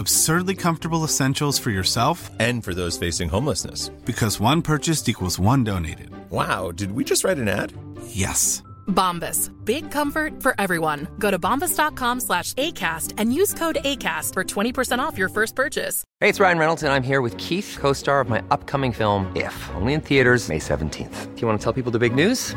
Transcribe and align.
Absurdly 0.00 0.54
comfortable 0.54 1.04
essentials 1.04 1.58
for 1.58 1.68
yourself 1.70 2.30
And 2.40 2.64
for 2.64 2.72
those 2.72 2.96
facing 2.96 3.28
homelessness. 3.28 3.90
because 4.06 4.40
one 4.40 4.62
purchased 4.62 5.08
equals 5.10 5.38
one 5.38 5.62
donated. 5.62 6.08
Wow, 6.30 6.72
did 6.72 6.92
we 6.92 7.04
just 7.04 7.22
write 7.22 7.36
an 7.38 7.48
ad? 7.48 7.74
Yes. 8.06 8.62
Bombas. 8.88 9.50
Big 9.66 9.90
comfort 9.90 10.42
for 10.42 10.54
everyone. 10.58 11.06
Go 11.18 11.30
to 11.30 11.38
bombas.com 11.38 12.20
slash 12.20 12.54
ACAST 12.54 13.12
and 13.18 13.34
use 13.34 13.52
code 13.52 13.76
ACAST 13.84 14.32
for 14.32 14.42
20% 14.42 14.98
off 15.00 15.18
your 15.18 15.28
first 15.28 15.54
purchase. 15.54 16.02
Hey, 16.18 16.30
it's 16.30 16.40
Ryan 16.40 16.58
Reynolds, 16.58 16.82
and 16.82 16.92
I'm 16.94 17.02
here 17.04 17.20
with 17.20 17.36
Keith, 17.36 17.76
co 17.78 17.92
star 17.92 18.20
of 18.22 18.28
my 18.30 18.42
upcoming 18.50 18.92
film, 18.92 19.30
If, 19.36 19.54
only 19.74 19.92
in 19.92 20.00
theaters, 20.00 20.48
May 20.48 20.58
17th. 20.60 21.34
Do 21.34 21.40
you 21.42 21.46
want 21.46 21.60
to 21.60 21.62
tell 21.64 21.74
people 21.74 21.92
the 21.92 21.98
big 22.00 22.14
news? 22.14 22.56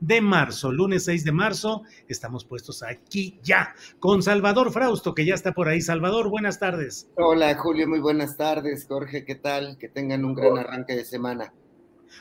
de 0.00 0.20
marzo. 0.20 0.72
Lunes 0.72 1.04
6 1.04 1.24
de 1.24 1.32
marzo, 1.32 1.82
estamos 2.08 2.44
puestos 2.44 2.82
aquí 2.82 3.38
ya 3.42 3.74
con 3.98 4.22
Salvador 4.22 4.72
Frausto, 4.72 5.14
que 5.14 5.24
ya 5.24 5.34
está 5.34 5.52
por 5.52 5.68
ahí. 5.68 5.80
Salvador, 5.80 6.28
buenas 6.28 6.58
tardes. 6.58 7.08
Hola 7.16 7.54
Julio, 7.56 7.86
muy 7.86 8.00
buenas 8.00 8.36
tardes. 8.36 8.86
Jorge, 8.88 9.24
¿qué 9.24 9.34
tal? 9.34 9.76
Que 9.78 9.88
tengan 9.88 10.24
un 10.24 10.34
gran 10.34 10.58
arranque 10.58 10.96
de 10.96 11.04
semana. 11.04 11.52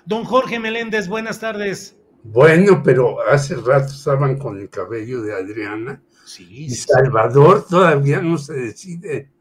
Don 0.05 0.23
Jorge 0.23 0.59
Meléndez, 0.59 1.07
buenas 1.07 1.39
tardes. 1.39 1.97
Bueno, 2.23 2.81
pero 2.83 3.17
hace 3.27 3.55
rato 3.55 3.93
estaban 3.93 4.37
con 4.37 4.59
el 4.59 4.69
cabello 4.69 5.21
de 5.21 5.33
Adriana 5.33 6.01
Sí, 6.29 6.45
y 6.65 6.69
Salvador 6.69 7.65
todavía 7.67 8.21
no 8.21 8.37
se 8.37 8.53
decide 8.53 9.07
de 9.09 9.31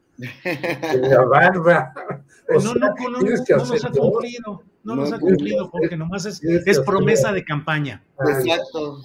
la 0.93 1.23
barba. 1.25 1.93
O 2.49 2.53
no, 2.55 2.61
sea, 2.61 2.73
no, 2.73 3.09
no, 3.09 3.19
nos 3.21 3.85
ha 3.85 3.89
cumplido, 3.91 4.63
no 4.83 4.95
nos 4.95 5.09
No, 5.11 5.15
ha 5.15 5.19
cumplido 5.19 5.61
hacer- 5.65 5.71
porque 5.71 5.97
nomás 5.97 6.25
es, 6.25 6.79
promesa 6.79 7.31
de 7.31 7.45
campaña. 7.45 8.03
Exacto. 8.19 9.01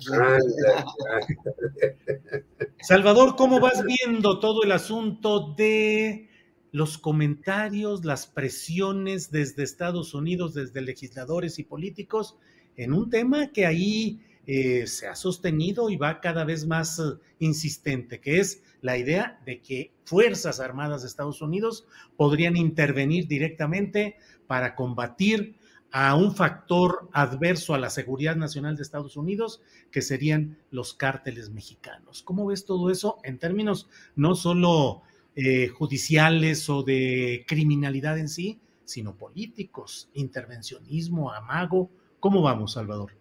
Salvador, 2.80 3.36
¿cómo 3.36 3.60
vas 3.60 3.82
viendo 3.84 4.38
todo 4.40 4.62
el 4.62 4.72
asunto 4.72 5.54
de 5.56 6.28
los 6.72 6.98
comentarios, 6.98 8.04
las 8.04 8.26
presiones 8.26 9.30
desde 9.30 9.62
Estados 9.62 10.12
Unidos, 10.14 10.54
desde 10.54 10.80
legisladores 10.80 11.58
y 11.58 11.64
políticos, 11.64 12.36
en 12.76 12.92
un 12.92 13.10
tema 13.10 13.52
que 13.52 13.64
ahí 13.66 14.20
eh, 14.46 14.86
se 14.86 15.06
ha 15.06 15.14
sostenido 15.14 15.88
y 15.88 15.96
va 15.96 16.20
cada 16.20 16.44
vez 16.44 16.66
más 16.66 16.98
eh, 16.98 17.02
insistente, 17.38 18.20
que 18.20 18.40
es 18.40 18.62
la 18.84 18.98
idea 18.98 19.40
de 19.46 19.62
que 19.62 19.92
Fuerzas 20.04 20.60
Armadas 20.60 21.00
de 21.00 21.08
Estados 21.08 21.40
Unidos 21.40 21.86
podrían 22.18 22.54
intervenir 22.54 23.26
directamente 23.26 24.16
para 24.46 24.74
combatir 24.74 25.56
a 25.90 26.14
un 26.14 26.36
factor 26.36 27.08
adverso 27.14 27.72
a 27.72 27.78
la 27.78 27.88
seguridad 27.88 28.36
nacional 28.36 28.76
de 28.76 28.82
Estados 28.82 29.16
Unidos, 29.16 29.62
que 29.90 30.02
serían 30.02 30.58
los 30.70 30.92
cárteles 30.92 31.48
mexicanos. 31.48 32.22
¿Cómo 32.22 32.44
ves 32.44 32.66
todo 32.66 32.90
eso 32.90 33.16
en 33.24 33.38
términos 33.38 33.88
no 34.16 34.34
solo 34.34 35.00
eh, 35.34 35.68
judiciales 35.68 36.68
o 36.68 36.82
de 36.82 37.46
criminalidad 37.48 38.18
en 38.18 38.28
sí, 38.28 38.60
sino 38.84 39.16
políticos, 39.16 40.10
intervencionismo, 40.12 41.32
amago? 41.32 41.88
¿Cómo 42.20 42.42
vamos, 42.42 42.74
Salvador? 42.74 43.12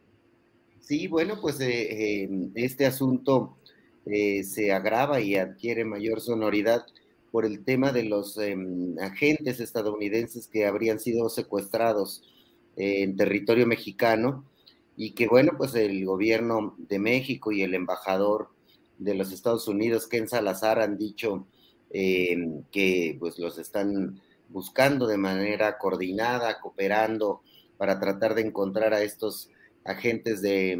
Sí, 0.82 1.08
bueno, 1.08 1.40
pues 1.40 1.62
eh, 1.62 2.24
eh, 2.24 2.50
este 2.56 2.86
asunto 2.86 3.60
eh, 4.06 4.44
se 4.44 4.72
agrava 4.72 5.22
y 5.22 5.36
adquiere 5.36 5.86
mayor 5.86 6.22
sonoridad 6.22 6.86
por 7.32 7.46
el 7.46 7.64
tema 7.64 7.92
de 7.92 8.04
los 8.04 8.38
eh, 8.38 8.56
agentes 9.02 9.60
estadounidenses 9.60 10.48
que 10.48 10.66
habrían 10.66 11.00
sido 11.00 11.30
secuestrados 11.30 12.24
eh, 12.76 13.04
en 13.04 13.16
territorio 13.16 13.68
mexicano 13.68 14.46
y 14.96 15.12
que, 15.12 15.28
bueno, 15.28 15.54
pues 15.58 15.76
el 15.76 16.06
gobierno 16.06 16.76
de 16.78 17.00
México 17.00 17.52
y 17.52 17.64
el 17.64 17.74
embajador 17.74 18.50
de 18.98 19.16
los 19.16 19.32
Estados 19.32 19.68
Unidos, 19.68 20.08
Ken 20.08 20.28
Salazar, 20.28 20.80
han 20.80 20.98
dicho 20.98 21.48
eh, 21.92 22.36
que 22.72 23.16
pues 23.20 23.38
los 23.40 23.58
están 23.58 24.20
buscando 24.50 25.08
de 25.08 25.18
manera 25.18 25.78
coordinada, 25.78 26.60
cooperando 26.60 27.42
para 27.78 28.00
tratar 28.00 28.36
de 28.36 28.42
encontrar 28.42 28.94
a 28.94 29.04
estos 29.04 29.50
agentes 29.84 30.42
de, 30.42 30.72
eh, 30.72 30.78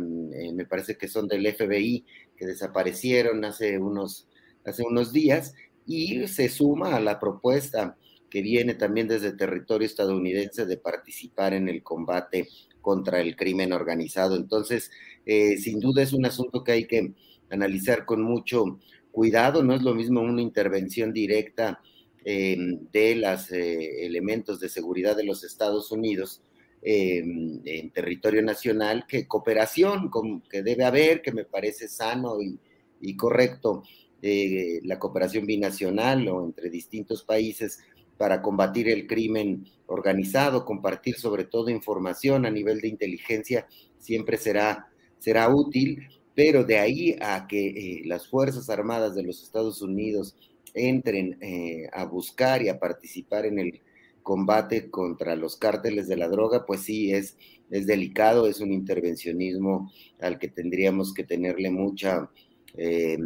me 0.54 0.66
parece 0.66 0.98
que 0.98 1.08
son 1.08 1.28
del 1.28 1.46
FBI, 1.46 2.06
que 2.38 2.46
desaparecieron 2.46 3.44
hace 3.46 3.78
unos, 3.78 4.28
hace 4.66 4.84
unos 4.84 5.14
días, 5.14 5.54
y 5.86 6.28
se 6.28 6.50
suma 6.50 6.96
a 6.96 7.00
la 7.00 7.20
propuesta 7.20 7.98
que 8.30 8.42
viene 8.42 8.74
también 8.74 9.08
desde 9.08 9.34
territorio 9.34 9.86
estadounidense 9.86 10.66
de 10.66 10.78
participar 10.78 11.54
en 11.54 11.70
el 11.70 11.84
combate 11.84 12.48
contra 12.82 13.22
el 13.22 13.36
crimen 13.36 13.74
organizado. 13.74 14.36
Entonces, 14.36 14.90
eh, 15.26 15.58
sin 15.58 15.80
duda 15.80 16.02
es 16.02 16.14
un 16.14 16.26
asunto 16.26 16.64
que 16.64 16.72
hay 16.72 16.88
que 16.88 17.14
analizar 17.50 18.06
con 18.06 18.22
mucho 18.22 18.80
cuidado, 19.12 19.64
no 19.64 19.76
es 19.76 19.84
lo 19.84 19.94
mismo 19.94 20.22
una 20.22 20.42
intervención 20.42 21.14
directa 21.14 21.80
eh, 22.26 22.58
de 22.92 23.16
los 23.16 23.52
eh, 23.52 24.06
elementos 24.06 24.60
de 24.60 24.70
seguridad 24.70 25.16
de 25.16 25.26
los 25.26 25.44
Estados 25.44 25.92
Unidos 25.92 26.42
en 26.86 27.92
territorio 27.92 28.42
nacional 28.42 29.06
que 29.08 29.28
cooperación 29.28 30.10
con, 30.10 30.42
que 30.42 30.64
debe 30.64 30.84
haber, 30.84 31.22
que 31.22 31.32
me 31.32 31.46
parece 31.46 31.88
sano 31.88 32.42
y, 32.42 32.60
y 33.00 33.16
correcto, 33.16 33.84
eh, 34.22 34.80
la 34.84 35.00
cooperación 35.00 35.46
binacional 35.46 36.26
o 36.30 36.46
entre 36.46 36.70
distintos 36.70 37.24
países 37.24 37.80
para 38.18 38.42
combatir 38.42 38.88
el 38.88 39.06
crimen 39.06 39.66
organizado, 39.86 40.64
compartir 40.64 41.16
sobre 41.16 41.44
todo 41.44 41.70
información 41.70 42.46
a 42.46 42.50
nivel 42.50 42.80
de 42.80 42.88
inteligencia, 42.88 43.68
siempre 43.98 44.38
será, 44.38 44.88
será 45.20 45.54
útil, 45.54 46.08
pero 46.34 46.64
de 46.64 46.80
ahí 46.80 47.18
a 47.20 47.48
que 47.48 47.68
eh, 47.68 48.02
las 48.06 48.30
Fuerzas 48.30 48.70
Armadas 48.70 49.14
de 49.14 49.24
los 49.24 49.44
Estados 49.44 49.82
Unidos 49.82 50.38
entren 50.74 51.38
eh, 51.42 51.90
a 51.92 52.06
buscar 52.06 52.62
y 52.62 52.70
a 52.70 52.80
participar 52.80 53.46
en 53.46 53.60
el 53.60 53.82
combate 54.24 54.90
contra 54.90 55.36
los 55.36 55.58
cárteles 55.58 56.08
de 56.08 56.18
la 56.18 56.30
droga, 56.30 56.66
pues 56.66 56.82
sí, 56.82 57.12
es, 57.14 57.38
es 57.70 57.86
delicado, 57.86 58.48
es 58.48 58.62
un 58.62 58.72
intervencionismo 58.72 59.92
al 60.20 60.40
que 60.40 60.48
tendríamos 60.48 61.14
que 61.14 61.24
tenerle 61.24 61.70
mucha, 61.70 62.30
eh, 62.76 63.18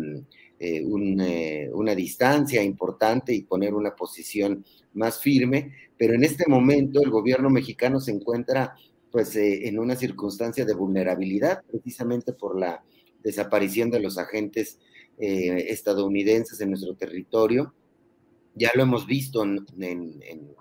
eh, 0.59 0.83
un, 0.83 1.21
eh, 1.21 1.69
una 1.73 1.93
distancia 1.95 2.63
importante 2.63 3.33
y 3.33 3.43
poner 3.43 3.73
una 3.73 3.95
posición 3.95 4.65
más 4.93 5.21
firme, 5.21 5.73
pero 5.97 6.15
en 6.15 6.23
este 6.23 6.45
momento 6.47 7.01
el 7.01 7.11
gobierno 7.11 7.49
mexicano 7.49 7.99
se 7.99 8.11
encuentra 8.11 8.75
pues 9.11 9.35
en 9.37 9.79
una 9.79 9.95
circunstancia 9.95 10.65
de 10.65 10.73
vulnerabilidad 10.73 11.63
precisamente 11.65 12.33
por 12.33 12.59
la 12.59 12.83
desaparición 13.23 13.89
de 13.89 14.01
los 14.01 14.17
agentes 14.17 14.79
estadounidenses 15.17 16.59
en 16.59 16.69
nuestro 16.69 16.93
territorio. 16.95 17.73
Ya 18.57 18.71
lo 18.73 18.83
hemos 18.83 19.05
visto 19.05 19.43
en, 19.43 19.65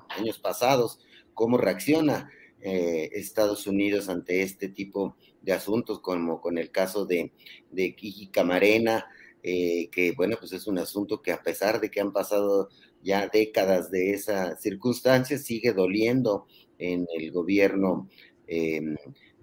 años 0.09 0.39
pasados, 0.39 1.01
cómo 1.35 1.57
reacciona 1.57 2.31
eh, 2.61 3.11
Estados 3.13 3.67
Unidos 3.67 4.09
ante 4.09 4.43
este 4.43 4.69
tipo 4.69 5.17
de 5.43 5.53
asuntos, 5.53 6.01
como 6.01 6.41
con 6.41 6.59
el 6.59 6.71
caso 6.71 7.07
de, 7.07 7.33
de 7.71 7.95
Kiki 7.95 8.29
Camarena, 8.29 9.07
eh, 9.43 9.89
que 9.93 10.13
bueno, 10.13 10.37
pues 10.41 10.53
es 10.53 10.67
un 10.67 10.79
asunto 10.79 11.23
que 11.23 11.31
a 11.31 11.41
pesar 11.41 11.81
de 11.81 11.89
que 11.89 12.01
han 12.01 12.13
pasado 12.13 12.69
ya 13.03 13.29
décadas 13.29 13.93
de 13.93 14.11
esa 14.11 14.57
circunstancia, 14.57 15.39
sigue 15.39 15.73
doliendo 15.73 16.47
en 16.79 17.07
el 17.17 17.31
gobierno 17.31 18.09
eh, 18.49 18.81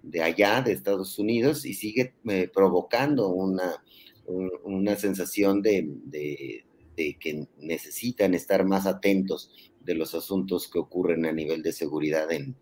de 0.01 0.21
allá, 0.21 0.61
de 0.61 0.73
Estados 0.73 1.17
Unidos, 1.17 1.65
y 1.65 1.73
sigue 1.73 2.15
eh, 2.29 2.49
provocando 2.53 3.29
una, 3.29 3.81
un, 4.25 4.51
una 4.63 4.97
sensación 4.97 5.61
de, 5.61 6.65
que 6.95 7.47
necesitan 7.57 8.33
estar 8.33 8.65
más 8.65 8.85
atentos 8.85 9.51
de 9.85 9.95
los 9.95 10.15
asuntos 10.15 10.67
que 10.67 10.79
ocurren 10.79 11.25
a 11.25 11.31
nivel 11.31 11.61
de 11.61 11.73
seguridad 11.73 12.31
en, 12.31 12.55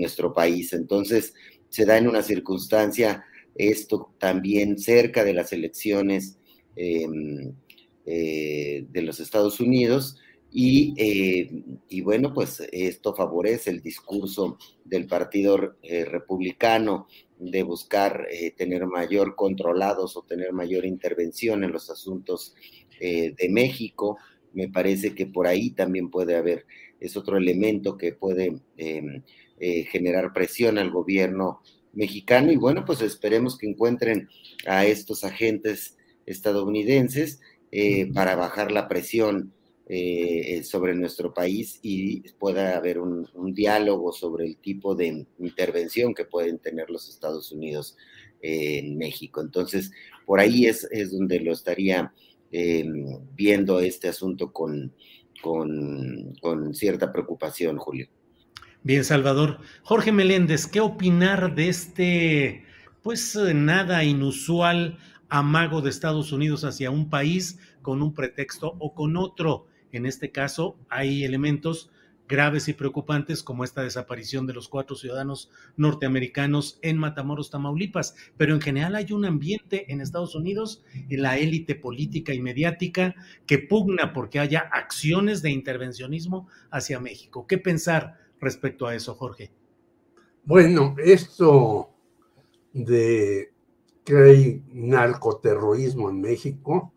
nuestro 0.00 0.32
país. 0.32 0.72
Entonces, 0.72 1.34
se 1.68 1.86
da 1.86 1.96
en 1.96 2.08
una 2.08 2.22
circunstancia 2.22 3.24
esto 3.54 4.12
también 4.18 4.78
cerca 4.78 5.24
de 5.24 5.34
las 5.34 5.52
elecciones 5.52 6.38
em, 6.76 7.52
eh, 8.06 8.86
de 8.88 9.02
los 9.02 9.20
Estados 9.20 9.60
Unidos 9.60 10.16
eh, 10.52 11.48
y, 11.88 12.00
bueno, 12.00 12.34
pues 12.34 12.60
esto 12.72 13.14
favorece 13.14 13.70
el 13.70 13.80
discurso 13.80 14.58
del 14.84 15.06
Partido 15.06 15.76
eh, 15.82 16.04
Republicano 16.04 17.06
de 17.38 17.62
buscar 17.62 18.26
tener 18.56 18.86
mayor 18.86 19.34
controlados 19.34 20.16
o 20.16 20.22
tener 20.22 20.52
mayor 20.52 20.84
intervención 20.84 21.64
en 21.64 21.72
los 21.72 21.88
asuntos 21.88 22.54
de 23.00 23.48
México 23.48 24.18
me 24.52 24.68
parece 24.68 25.14
que 25.14 25.26
por 25.26 25.46
ahí 25.46 25.70
también 25.70 26.10
puede 26.10 26.36
haber, 26.36 26.66
es 26.98 27.16
otro 27.16 27.36
elemento 27.36 27.96
que 27.96 28.12
puede 28.12 28.60
em, 28.76 29.22
eh, 29.58 29.84
generar 29.84 30.32
presión 30.32 30.78
al 30.78 30.90
gobierno 30.90 31.60
mexicano 31.92 32.52
y 32.52 32.56
bueno, 32.56 32.84
pues 32.84 33.00
esperemos 33.02 33.58
que 33.58 33.68
encuentren 33.68 34.28
a 34.66 34.86
estos 34.86 35.24
agentes 35.24 35.96
estadounidenses 36.26 37.40
eh, 37.72 38.10
para 38.12 38.36
bajar 38.36 38.72
la 38.72 38.88
presión 38.88 39.52
eh, 39.92 40.62
sobre 40.62 40.94
nuestro 40.94 41.34
país 41.34 41.80
y 41.82 42.20
pueda 42.38 42.76
haber 42.76 43.00
un, 43.00 43.28
diálogo 43.52 44.12
sobre 44.12 44.46
el 44.46 44.56
tipo 44.56 44.94
de 44.94 45.26
intervención 45.40 46.14
que 46.14 46.24
pueden 46.24 46.58
tener 46.58 46.90
los 46.90 47.08
Estados 47.08 47.50
Unidos 47.50 47.96
en 48.40 48.96
México. 48.96 49.40
Entonces, 49.40 49.90
por 50.26 50.38
ahí 50.38 50.66
es, 50.66 50.86
es 50.92 51.10
donde 51.10 51.40
lo 51.40 51.52
estaría 51.52 52.14
viendo 52.50 53.80
este 53.80 54.08
asunto 54.08 54.52
con, 54.52 54.92
con, 55.40 56.74
cierta 56.74 57.12
preocupación, 57.12 57.78
Julio. 57.78 58.08
Bien, 58.82 59.04
Salvador. 59.04 59.58
Jorge 59.82 60.12
Meléndez, 60.12 60.66
¿qué 60.66 60.80
opinar 60.80 61.54
de 61.54 61.68
este, 61.68 62.64
pues 63.02 63.36
eh, 63.36 63.54
nada 63.54 64.04
inusual 64.04 64.98
amago 65.28 65.82
de 65.82 65.90
Estados 65.90 66.32
Unidos 66.32 66.64
hacia 66.64 66.90
un 66.90 67.10
país 67.10 67.58
con 67.82 68.02
un 68.02 68.14
pretexto 68.14 68.74
o 68.78 68.94
con 68.94 69.16
otro? 69.16 69.66
En 69.92 70.06
este 70.06 70.30
caso, 70.30 70.76
hay 70.88 71.24
elementos 71.24 71.90
graves 72.30 72.68
y 72.68 72.74
preocupantes 72.74 73.42
como 73.42 73.64
esta 73.64 73.82
desaparición 73.82 74.46
de 74.46 74.54
los 74.54 74.68
cuatro 74.68 74.94
ciudadanos 74.94 75.50
norteamericanos 75.76 76.78
en 76.80 76.96
Matamoros, 76.96 77.50
Tamaulipas. 77.50 78.14
Pero 78.36 78.54
en 78.54 78.60
general 78.60 78.94
hay 78.94 79.12
un 79.12 79.24
ambiente 79.24 79.92
en 79.92 80.00
Estados 80.00 80.36
Unidos, 80.36 80.84
en 80.94 81.22
la 81.22 81.38
élite 81.38 81.74
política 81.74 82.32
y 82.32 82.40
mediática, 82.40 83.16
que 83.46 83.58
pugna 83.58 84.12
porque 84.12 84.38
haya 84.38 84.60
acciones 84.60 85.42
de 85.42 85.50
intervencionismo 85.50 86.48
hacia 86.70 87.00
México. 87.00 87.46
¿Qué 87.48 87.58
pensar 87.58 88.16
respecto 88.40 88.86
a 88.86 88.94
eso, 88.94 89.14
Jorge? 89.16 89.50
Bueno, 90.44 90.94
esto 91.04 91.90
de 92.72 93.52
que 94.04 94.16
hay 94.16 94.62
narcoterrorismo 94.72 96.08
en 96.10 96.20
México 96.20 96.94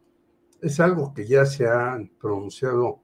es 0.61 0.79
algo 0.79 1.13
que 1.13 1.25
ya 1.25 1.45
se 1.45 1.67
han 1.67 2.09
pronunciado 2.19 3.01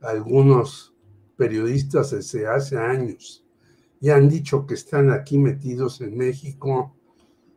algunos 0.00 0.95
periodistas 1.36 2.10
desde 2.10 2.46
hace 2.46 2.78
años 2.78 3.44
y 4.00 4.10
han 4.10 4.28
dicho 4.28 4.66
que 4.66 4.74
están 4.74 5.10
aquí 5.10 5.38
metidos 5.38 6.00
en 6.00 6.16
México 6.16 6.94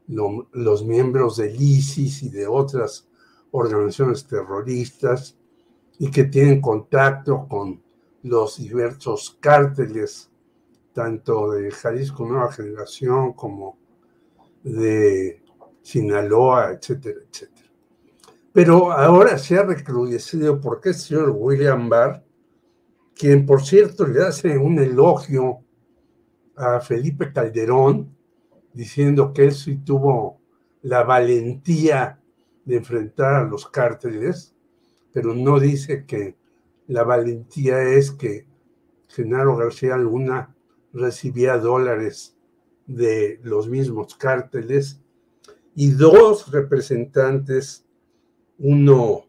los 0.07 0.83
miembros 0.85 1.37
del 1.37 1.55
ISIS 1.61 2.23
y 2.23 2.29
de 2.29 2.47
otras 2.47 3.07
organizaciones 3.51 4.25
terroristas 4.25 5.37
y 5.99 6.09
que 6.09 6.23
tienen 6.23 6.61
contacto 6.61 7.47
con 7.47 7.81
los 8.23 8.57
diversos 8.57 9.37
cárteles, 9.39 10.31
tanto 10.93 11.51
de 11.51 11.69
Jalisco 11.69 12.25
Nueva 12.25 12.51
Generación 12.51 13.33
como 13.33 13.77
de 14.63 15.43
Sinaloa, 15.81 16.71
etcétera, 16.71 17.19
etcétera. 17.29 17.69
Pero 18.51 18.91
ahora 18.91 19.37
se 19.37 19.57
ha 19.57 19.63
recrudecido 19.63 20.59
porque 20.59 20.89
el 20.89 20.95
señor 20.95 21.33
William 21.35 21.87
Barr 21.87 22.23
quien 23.19 23.45
por 23.45 23.65
cierto 23.65 24.07
le 24.07 24.23
hace 24.23 24.57
un 24.57 24.79
elogio 24.79 25.59
a 26.55 26.79
Felipe 26.79 27.33
Calderón, 27.33 28.15
diciendo 28.73 29.33
que 29.33 29.43
él 29.43 29.51
sí 29.51 29.75
tuvo 29.75 30.39
la 30.83 31.03
valentía 31.03 32.21
de 32.63 32.77
enfrentar 32.77 33.35
a 33.35 33.43
los 33.43 33.67
cárteles, 33.67 34.55
pero 35.11 35.33
no 35.33 35.59
dice 35.59 36.05
que 36.05 36.37
la 36.87 37.03
valentía 37.03 37.81
es 37.83 38.11
que 38.11 38.47
Genaro 39.09 39.57
García 39.57 39.97
Luna 39.97 40.55
recibía 40.93 41.57
dólares 41.57 42.37
de 42.87 43.41
los 43.43 43.67
mismos 43.67 44.15
cárteles 44.15 45.01
y 45.75 45.91
dos 45.91 46.49
representantes, 46.53 47.85
uno, 48.59 49.25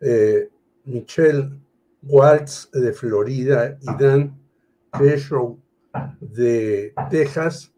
eh, 0.00 0.50
Michel 0.84 1.60
Waltz 2.02 2.70
de 2.72 2.92
Florida 2.92 3.76
y 3.80 3.86
Dan 4.02 4.38
Peshow 4.98 5.58
de 6.20 6.94
Texas 7.10 7.72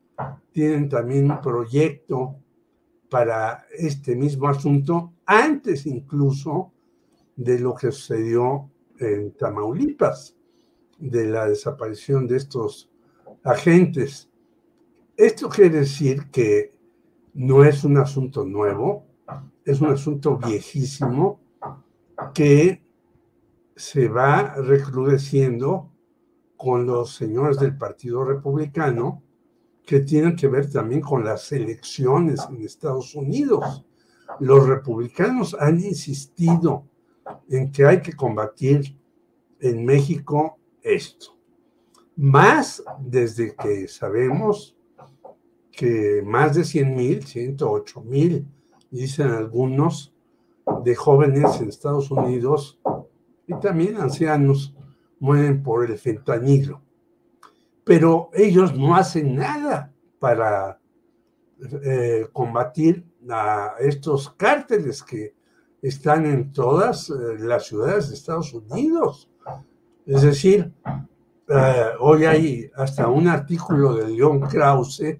tienen 0.52 0.88
también 0.88 1.30
un 1.30 1.40
proyecto 1.40 2.36
para 3.08 3.64
este 3.76 4.14
mismo 4.14 4.48
asunto, 4.48 5.14
antes 5.26 5.86
incluso 5.86 6.72
de 7.36 7.58
lo 7.58 7.74
que 7.74 7.90
sucedió 7.90 8.70
en 8.98 9.32
Tamaulipas, 9.32 10.36
de 10.98 11.26
la 11.26 11.48
desaparición 11.48 12.26
de 12.26 12.36
estos 12.36 12.90
agentes. 13.42 14.28
Esto 15.16 15.48
quiere 15.48 15.80
decir 15.80 16.30
que 16.30 16.74
no 17.34 17.64
es 17.64 17.84
un 17.84 17.96
asunto 17.96 18.44
nuevo, 18.44 19.06
es 19.64 19.80
un 19.80 19.88
asunto 19.88 20.36
viejísimo 20.36 21.40
que 22.34 22.82
se 23.80 24.08
va 24.08 24.56
recrudeciendo 24.56 25.90
con 26.54 26.86
los 26.86 27.14
señores 27.14 27.58
del 27.58 27.78
Partido 27.78 28.24
Republicano, 28.24 29.22
que 29.86 30.00
tienen 30.00 30.36
que 30.36 30.48
ver 30.48 30.70
también 30.70 31.00
con 31.00 31.24
las 31.24 31.50
elecciones 31.50 32.46
en 32.50 32.60
Estados 32.62 33.14
Unidos. 33.14 33.86
Los 34.38 34.68
republicanos 34.68 35.56
han 35.58 35.80
insistido 35.80 36.84
en 37.48 37.72
que 37.72 37.86
hay 37.86 38.02
que 38.02 38.12
combatir 38.12 38.98
en 39.60 39.86
México 39.86 40.58
esto. 40.82 41.38
Más 42.16 42.84
desde 43.00 43.56
que 43.56 43.88
sabemos 43.88 44.76
que 45.72 46.22
más 46.22 46.54
de 46.54 46.64
100 46.64 46.94
mil, 46.94 47.26
108 47.26 48.02
mil, 48.02 48.46
dicen 48.90 49.28
algunos, 49.28 50.14
de 50.84 50.94
jóvenes 50.94 51.60
en 51.60 51.70
Estados 51.70 52.10
Unidos 52.10 52.78
y 53.50 53.60
también 53.60 53.96
ancianos 53.96 54.74
mueren 55.18 55.62
por 55.62 55.90
el 55.90 55.98
fentanilo. 55.98 56.80
Pero 57.84 58.30
ellos 58.32 58.76
no 58.76 58.94
hacen 58.94 59.34
nada 59.34 59.92
para 60.20 60.78
eh, 61.82 62.28
combatir 62.32 63.04
a 63.28 63.74
estos 63.80 64.30
cárteles 64.30 65.02
que 65.02 65.34
están 65.82 66.26
en 66.26 66.52
todas 66.52 67.10
eh, 67.10 67.14
las 67.40 67.66
ciudades 67.66 68.08
de 68.08 68.14
Estados 68.14 68.54
Unidos. 68.54 69.28
Es 70.06 70.22
decir, 70.22 70.72
eh, 71.48 71.86
hoy 71.98 72.24
hay 72.26 72.70
hasta 72.76 73.08
un 73.08 73.26
artículo 73.26 73.94
de 73.94 74.10
León 74.10 74.40
Krause 74.42 75.18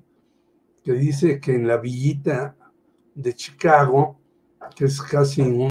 que 0.84 0.92
dice 0.92 1.40
que 1.40 1.56
en 1.56 1.66
la 1.66 1.78
villita 1.78 2.56
de 3.12 3.34
Chicago, 3.34 4.20
que 4.76 4.84
es 4.84 5.02
casi 5.02 5.42
un 5.42 5.68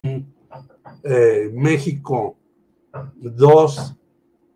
México 1.54 2.36
dos 3.14 3.96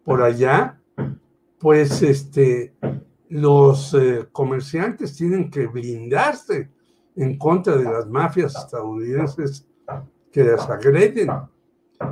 por 0.05 0.23
allá, 0.23 0.81
pues 1.59 2.03
este, 2.03 2.75
los 3.29 3.95
eh, 3.95 4.29
comerciantes 4.33 5.17
tienen 5.17 5.51
que 5.51 5.67
blindarse 5.67 6.71
en 7.17 7.39
contra 7.39 7.77
de 7.77 7.85
las 7.85 8.07
mafias 8.09 8.55
estadounidenses 8.57 9.67
que 10.31 10.45
las 10.45 10.69
agreden. 10.69 11.31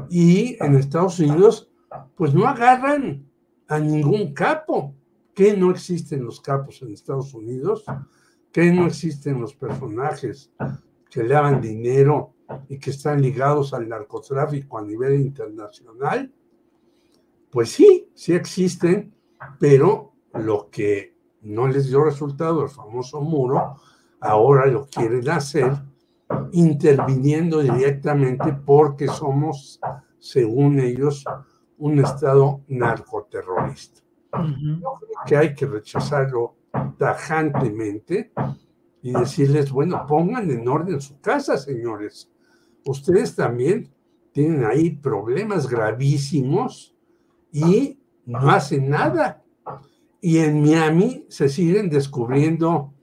Y 0.09 0.57
en 0.63 0.77
Estados 0.77 1.19
Unidos, 1.19 1.71
pues 2.15 2.33
no 2.35 2.47
agarran 2.47 3.27
a 3.69 3.79
ningún 3.79 4.33
capo. 4.33 4.95
que 5.35 5.57
no 5.57 5.71
existen 5.71 6.25
los 6.25 6.43
capos 6.43 6.83
en 6.83 6.93
Estados 6.93 7.33
Unidos? 7.33 7.87
que 8.53 8.71
no 8.71 8.87
existen 8.87 9.41
los 9.41 9.55
personajes 9.55 10.53
que 11.11 11.25
le 11.25 11.35
hagan 11.35 11.61
dinero 11.61 12.35
y 12.69 12.79
que 12.79 12.91
están 12.91 13.21
ligados 13.21 13.75
al 13.75 13.89
narcotráfico 13.89 14.79
a 14.79 14.83
nivel 14.83 15.21
internacional, 15.21 16.33
pues 17.51 17.71
sí, 17.71 18.11
sí 18.15 18.33
existen, 18.33 19.15
pero 19.59 20.13
lo 20.35 20.69
que 20.71 21.17
no 21.43 21.67
les 21.67 21.89
dio 21.89 22.05
resultado, 22.05 22.63
el 22.63 22.71
famoso 22.71 23.21
muro, 23.21 23.77
ahora 24.21 24.67
lo 24.67 24.87
quieren 24.87 25.29
hacer 25.29 25.73
interviniendo 26.53 27.61
directamente 27.61 28.53
porque 28.53 29.09
somos, 29.09 29.81
según 30.19 30.81
ellos, 30.81 31.25
un 31.79 31.99
Estado 31.99 32.63
narcoterrorista. 32.69 34.01
Yo 34.33 34.99
creo 34.99 35.19
que 35.27 35.37
hay 35.37 35.55
que 35.55 35.67
rechazarlo 35.67 36.57
tajantemente 36.97 38.33
y 39.03 39.13
decirles, 39.13 39.71
bueno, 39.71 40.07
pongan 40.07 40.51
en 40.51 40.67
orden 40.69 41.01
su 41.01 41.21
casa, 41.21 41.57
señores. 41.57 42.31
Ustedes 42.85 43.37
también 43.37 43.91
tienen 44.33 44.65
ahí 44.65 44.91
problemas 44.91 45.69
gravísimos 45.69 46.97
y 47.53 47.99
no 48.25 48.51
hacen 48.51 48.89
nada. 48.89 49.45
Y 50.21 50.39
en 50.39 50.63
Miami 50.63 51.27
se 51.29 51.49
siguen 51.49 51.91
descubriendo 51.91 52.95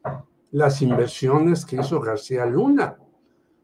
las 0.52 0.82
inversiones 0.82 1.66
que 1.66 1.78
hizo 1.78 2.00
García 2.00 2.46
Luna. 2.46 2.98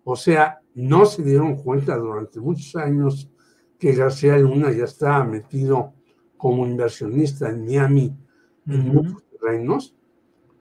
O 0.04 0.16
sea, 0.16 0.62
no 0.76 1.06
se 1.06 1.24
dieron 1.24 1.56
cuenta 1.56 1.96
durante 1.98 2.40
muchos 2.40 2.76
años 2.76 3.30
que 3.80 3.94
García 3.94 4.38
Luna 4.38 4.72
ya 4.72 4.84
estaba 4.84 5.24
metido 5.24 5.94
como 6.38 6.68
inversionista 6.68 7.50
en 7.50 7.66
Miami 7.66 8.16
en 8.68 8.94
muchos 8.94 9.24
terrenos. 9.32 9.96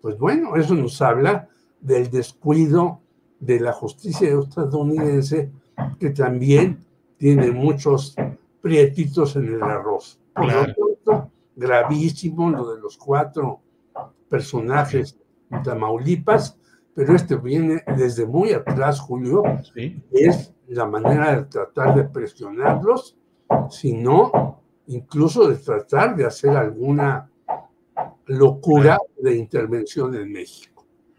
Pues 0.01 0.19
bueno, 0.19 0.57
eso 0.57 0.75
nos 0.75 1.01
habla 1.03 1.49
del 1.81 2.11
descuido 2.11 3.03
de 3.41 3.61
la 3.61 3.73
justicia 3.73 4.39
estadounidense 4.39 5.51
que 5.99 6.11
también 6.11 6.85
tiene 7.17 7.51
muchos 7.51 8.15
prietitos 8.61 9.37
en 9.37 9.55
el 9.55 9.63
arroz. 9.63 10.19
Por 10.35 10.47
lo 10.47 10.65
tanto, 10.65 11.31
gravísimo 11.57 12.51
lo 12.51 12.75
de 12.75 12.81
los 12.81 12.97
cuatro 12.97 13.61
personajes 14.29 15.19
de 15.51 15.59
Tamaulipas, 15.61 16.59
pero 16.95 17.15
este 17.15 17.37
viene 17.37 17.83
desde 17.97 18.27
muy 18.27 18.53
atrás, 18.53 19.01
Julio, 19.01 19.43
es 20.11 20.53
la 20.69 20.87
manera 20.87 21.37
de 21.37 21.45
tratar 21.45 21.95
de 21.95 22.05
presionarlos, 22.05 23.17
sino 23.71 24.61
incluso 24.87 25.49
de 25.49 25.57
tratar 25.57 26.17
de 26.17 26.25
hacer 26.25 26.51
alguna 26.51 27.31
locura 28.27 28.99
de 29.21 29.37
intervención 29.37 30.15
en 30.15 30.33
México. 30.33 30.74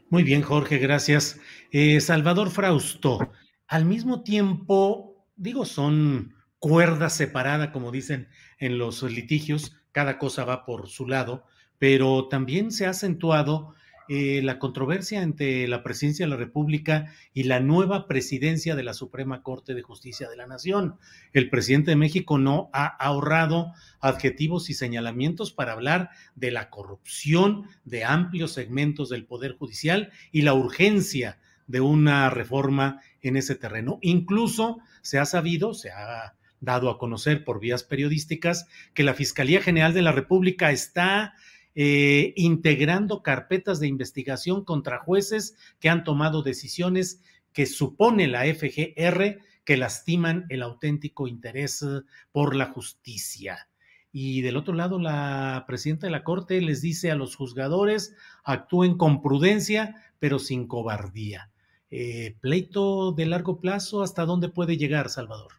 Muy 0.10 0.24
bien, 0.24 0.44
Jorge, 0.44 0.78
gracias. 0.78 1.40
Eh, 1.72 2.00
Salvador 2.00 2.52
Frausto, 2.52 3.32
al 3.68 3.86
mismo 3.86 4.22
tiempo, 4.22 5.26
digo, 5.36 5.66
son 5.66 6.36
cuerdas 6.60 7.14
separadas, 7.14 7.70
como 7.70 7.92
dicen 7.92 8.30
en 8.60 8.78
los 8.78 9.02
litigios, 9.02 9.76
cada 9.92 10.20
cosa 10.20 10.46
va 10.46 10.64
por 10.64 10.88
su 10.90 11.08
lado, 11.08 11.46
pero 11.80 12.28
también 12.28 12.72
se 12.72 12.86
ha 12.86 12.92
acentuado 12.92 13.74
eh, 14.08 14.42
la 14.44 14.60
controversia 14.60 15.24
entre 15.24 15.68
la 15.68 15.82
presidencia 15.82 16.26
de 16.26 16.30
la 16.30 16.38
República 16.38 17.12
y 17.34 17.44
la 17.44 17.60
nueva 17.60 18.08
presidencia 18.08 18.76
de 18.76 18.84
la 18.84 18.94
Suprema 18.94 19.42
Corte 19.42 19.74
de 19.74 19.82
Justicia 19.82 20.30
de 20.30 20.38
la 20.38 20.46
Nación. 20.46 20.98
El 21.34 21.50
presidente 21.50 21.92
de 21.92 21.98
México 21.98 22.38
no 22.38 22.70
ha 22.74 22.86
ahorrado 22.86 23.74
adjetivos 24.00 24.70
y 24.70 24.74
señalamientos 24.74 25.52
para 25.52 25.74
hablar 25.74 26.12
de 26.36 26.52
la 26.52 26.70
corrupción 26.70 27.68
de 27.84 28.04
amplios 28.04 28.54
segmentos 28.54 29.10
del 29.10 29.26
Poder 29.26 29.54
Judicial 29.54 30.12
y 30.32 30.44
la 30.44 30.54
urgencia 30.54 31.40
de 31.68 31.82
una 31.82 32.30
reforma 32.30 33.02
en 33.22 33.38
ese 33.38 33.56
terreno. 33.56 33.98
Incluso 34.02 34.80
se 35.02 35.20
ha 35.20 35.26
sabido, 35.26 35.74
se 35.74 35.92
ha 35.92 36.36
dado 36.60 36.90
a 36.90 36.98
conocer 36.98 37.44
por 37.44 37.60
vías 37.60 37.84
periodísticas, 37.84 38.68
que 38.94 39.04
la 39.04 39.14
Fiscalía 39.14 39.62
General 39.62 39.94
de 39.94 40.02
la 40.02 40.12
República 40.12 40.72
está 40.72 41.34
eh, 41.76 42.34
integrando 42.38 43.22
carpetas 43.22 43.80
de 43.80 43.88
investigación 43.88 44.64
contra 44.64 45.00
jueces 45.00 45.56
que 45.80 45.90
han 45.90 46.04
tomado 46.04 46.42
decisiones 46.42 47.22
que 47.54 47.66
supone 47.66 48.28
la 48.28 48.44
FGR 48.46 49.40
que 49.66 49.78
lastiman 49.78 50.46
el 50.50 50.62
auténtico 50.62 51.28
interés 51.28 51.86
por 52.32 52.56
la 52.56 52.68
justicia. 52.68 53.68
Y 54.12 54.42
del 54.42 54.56
otro 54.56 54.74
lado, 54.74 55.00
la 55.00 55.66
presidenta 55.68 56.08
de 56.08 56.12
la 56.12 56.24
Corte 56.24 56.62
les 56.62 56.82
dice 56.82 57.12
a 57.12 57.16
los 57.16 57.36
juzgadores, 57.36 58.16
actúen 58.46 58.98
con 58.98 59.22
prudencia, 59.22 59.96
pero 60.20 60.40
sin 60.40 60.68
cobardía. 60.68 61.52
Eh, 61.92 62.38
pleito 62.40 63.12
de 63.12 63.26
largo 63.26 63.60
plazo, 63.60 64.02
¿hasta 64.02 64.24
dónde 64.24 64.48
puede 64.48 64.78
llegar, 64.78 65.10
Salvador? 65.10 65.52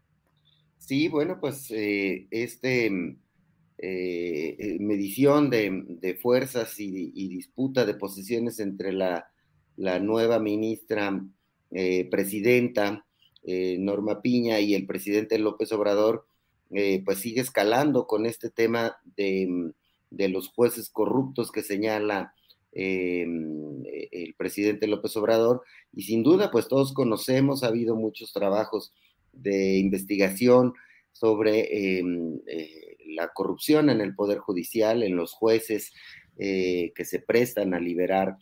Sí, 0.79 1.09
bueno, 1.09 1.39
pues 1.41 1.71
eh, 1.71 2.29
este 2.31 3.19
eh, 3.79 4.57
eh, 4.59 4.79
medición 4.81 5.51
de, 5.51 6.19
fuerzas 6.23 6.81
y, 6.81 7.29
disputa 7.29 7.85
de 7.85 7.93
posiciones 7.95 8.59
entre 8.59 8.93
la, 8.93 9.31
nueva 9.77 10.39
ministra 10.39 11.23
eh, 11.71 12.09
presidenta 12.11 13.05
Norma 13.45 14.23
Piña 14.23 14.59
y 14.61 14.75
el 14.75 14.87
presidente 14.87 15.39
López 15.39 15.71
Obrador, 15.73 16.27
pues 17.05 17.19
sigue 17.19 17.43
escalando 17.43 18.07
con 18.07 18.27
este 18.27 18.51
tema 18.51 18.97
de, 19.17 19.73
los 20.11 20.49
jueces 20.49 20.89
corruptos 20.89 21.53
que 21.53 21.63
señala 21.63 22.35
el 22.73 24.35
presidente 24.37 24.89
López 24.89 25.17
Obrador. 25.17 25.63
Y 25.93 26.03
sin 26.03 26.25
duda, 26.25 26.51
pues 26.51 26.67
todos 26.67 26.93
conocemos, 26.93 27.63
ha 27.63 27.69
habido 27.69 27.95
muchos 27.95 28.33
trabajos 28.33 28.93
de 29.33 29.77
investigación 29.77 30.73
sobre 31.19 32.03
la 33.07 33.29
corrupción 33.29 33.91
en 33.91 34.01
el 34.01 34.15
Poder 34.15 34.39
Judicial, 34.39 35.03
en 35.03 35.17
los 35.17 35.33
jueces 35.33 35.93
eh, 36.39 36.93
que 36.95 37.05
se 37.05 37.21
prestan 37.21 37.75
a 37.75 37.81
liberar 37.81 38.37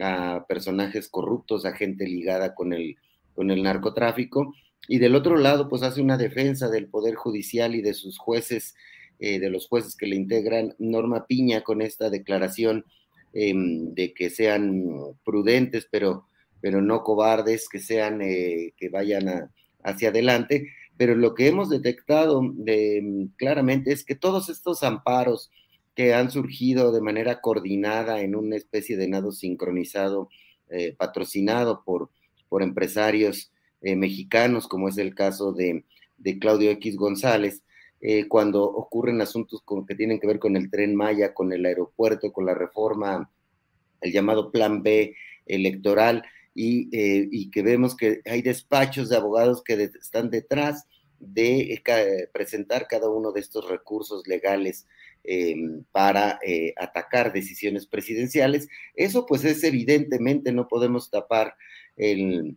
a 0.00 0.44
personajes 0.46 1.08
corruptos, 1.08 1.64
a 1.64 1.72
gente 1.72 2.06
ligada 2.06 2.54
con 2.54 2.72
el, 2.72 2.96
con 3.34 3.50
el 3.50 3.62
narcotráfico. 3.62 4.54
Y 4.86 4.98
del 4.98 5.14
otro 5.14 5.36
lado, 5.36 5.68
pues 5.68 5.82
hace 5.82 6.00
una 6.00 6.16
defensa 6.16 6.68
del 6.68 6.88
Poder 6.88 7.14
Judicial 7.14 7.74
y 7.74 7.82
de 7.82 7.94
sus 7.94 8.18
jueces, 8.18 8.74
eh, 9.18 9.38
de 9.38 9.50
los 9.50 9.66
jueces 9.66 9.96
que 9.96 10.06
le 10.06 10.16
integran, 10.16 10.74
Norma 10.78 11.26
Piña, 11.26 11.62
con 11.62 11.82
esta 11.82 12.10
declaración 12.10 12.84
em, 13.32 13.94
de 13.94 14.12
que 14.14 14.30
sean 14.30 14.84
prudentes, 15.24 15.88
pero, 15.90 16.26
pero 16.60 16.80
no 16.82 17.02
cobardes, 17.02 17.68
que 17.68 17.78
sean, 17.78 18.20
eh, 18.22 18.72
que 18.76 18.88
vayan 18.88 19.50
hacia 19.82 20.08
adelante 20.10 20.68
pero 20.98 21.14
lo 21.14 21.34
que 21.34 21.46
hemos 21.46 21.70
detectado 21.70 22.42
mm, 22.42 23.36
claramente 23.36 23.92
es 23.92 24.04
que 24.04 24.16
todos 24.16 24.50
estos 24.50 24.82
amparos 24.82 25.50
que 25.94 26.12
han 26.12 26.30
surgido 26.30 26.92
de 26.92 27.00
manera 27.00 27.40
coordinada 27.40 28.20
en 28.20 28.36
una 28.36 28.56
especie 28.56 28.96
de 28.96 29.08
nado 29.08 29.32
sincronizado, 29.32 30.28
eh, 30.68 30.94
patrocinado 30.98 31.82
por, 31.84 32.10
por 32.48 32.62
empresarios 32.62 33.50
eh, 33.80 33.96
mexicanos, 33.96 34.68
como 34.68 34.88
es 34.88 34.98
el 34.98 35.14
caso 35.14 35.52
de, 35.52 35.84
Claudio 36.40 36.70
X 36.72 36.96
González, 36.96 37.62
eh, 38.00 38.26
cuando 38.28 38.64
ocurren 38.64 39.20
asuntos 39.20 39.62
con, 39.64 39.86
que 39.86 39.94
tienen 39.94 40.18
que 40.18 40.26
ver 40.26 40.38
con 40.38 40.56
el 40.56 40.70
tren 40.70 40.94
Maya, 40.94 41.32
con 41.32 41.52
el 41.52 41.64
aeropuerto, 41.64 42.32
con 42.32 42.44
la 42.44 42.54
reforma, 42.54 43.30
el 44.00 44.12
llamado 44.12 44.50
Plan 44.50 44.82
B 44.82 45.14
electoral, 45.46 46.24
eh, 46.60 47.28
y, 47.30 47.50
que 47.52 47.62
vemos 47.62 47.96
que 47.96 48.20
hay 48.24 48.42
despachos 48.42 49.08
de 49.08 49.16
abogados 49.16 49.62
que 49.62 49.74
están 49.74 50.28
detrás 50.28 50.88
de 51.20 51.72
eh, 51.72 52.28
presentar 52.32 52.88
cada 52.88 53.08
uno 53.08 53.30
de 53.30 53.38
estos 53.38 53.68
recursos 53.68 54.26
legales 54.26 54.86
para 55.92 56.40
eh, 56.44 56.72
atacar 56.76 57.32
decisiones 57.32 57.86
presidenciales. 57.86 58.68
Eso 58.94 59.24
pues 59.26 59.44
es 59.44 59.62
evidentemente, 59.62 60.52
no 60.52 60.66
podemos 60.66 61.10
tapar 61.10 61.54
el, 61.96 62.56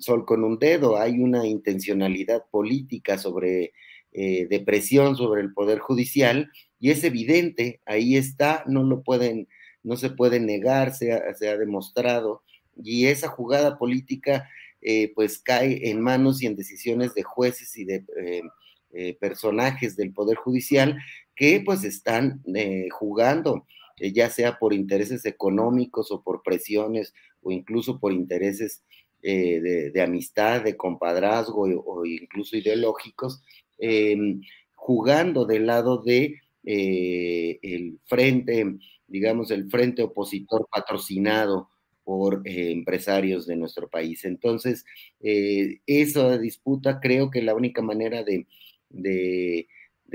sol 0.00 0.26
con 0.26 0.44
un 0.44 0.58
dedo, 0.58 0.98
hay 0.98 1.20
una 1.20 1.46
intencionalidad 1.46 2.44
política 2.50 3.16
sobre 3.16 3.72
de 4.12 4.62
presión 4.66 5.16
sobre 5.16 5.40
el 5.40 5.54
poder 5.54 5.78
judicial 5.78 6.50
y 6.78 6.90
es 6.90 7.02
evidente, 7.04 7.80
ahí 7.86 8.16
está, 8.16 8.64
no 8.66 8.82
lo 8.82 9.02
pueden, 9.02 9.48
no 9.82 9.96
se 9.96 10.10
puede 10.10 10.40
negar, 10.40 10.92
se 10.92 11.12
ha 11.12 11.56
demostrado 11.56 12.42
y 12.84 13.06
esa 13.06 13.28
jugada 13.28 13.78
política 13.78 14.48
eh, 14.84 15.12
pues 15.14 15.38
cae 15.38 15.90
en 15.90 16.00
manos 16.00 16.42
y 16.42 16.46
en 16.46 16.56
decisiones 16.56 17.14
de 17.14 17.22
jueces 17.22 17.76
y 17.78 17.84
de 17.84 18.04
eh, 18.16 18.42
eh, 18.90 19.14
personajes 19.14 19.96
del 19.96 20.12
Poder 20.12 20.36
Judicial 20.36 20.98
que 21.36 21.62
pues 21.64 21.84
están 21.84 22.42
jugando, 22.90 23.66
ya 23.96 24.28
sea 24.28 24.58
por 24.58 24.74
intereses 24.74 25.24
económicos 25.24 26.10
o 26.10 26.22
por 26.22 26.42
presiones 26.42 27.14
o 27.42 27.50
incluso 27.50 27.98
por 27.98 28.12
intereses 28.12 28.82
de, 29.22 30.02
amistad, 30.04 30.62
de 30.62 30.76
compadrazgo 30.76 31.62
o, 31.62 32.04
incluso 32.04 32.56
ideológicos, 32.56 33.42
em, 33.78 34.42
jugando 34.74 35.46
del 35.46 35.66
lado 35.66 36.02
de 36.02 36.40
el 36.64 37.98
frente, 38.04 38.76
digamos, 39.06 39.50
el 39.50 39.70
frente 39.70 40.02
opositor 40.02 40.68
patrocinado 40.70 41.71
por 42.04 42.42
eh, 42.44 42.72
empresarios 42.72 43.46
de 43.46 43.56
nuestro 43.56 43.88
país. 43.88 44.24
Entonces, 44.24 44.84
eh, 45.20 45.80
esa 45.86 46.38
disputa 46.38 47.00
creo 47.00 47.30
que 47.30 47.42
la 47.42 47.54
única 47.54 47.82
manera 47.82 48.24
de, 48.24 48.46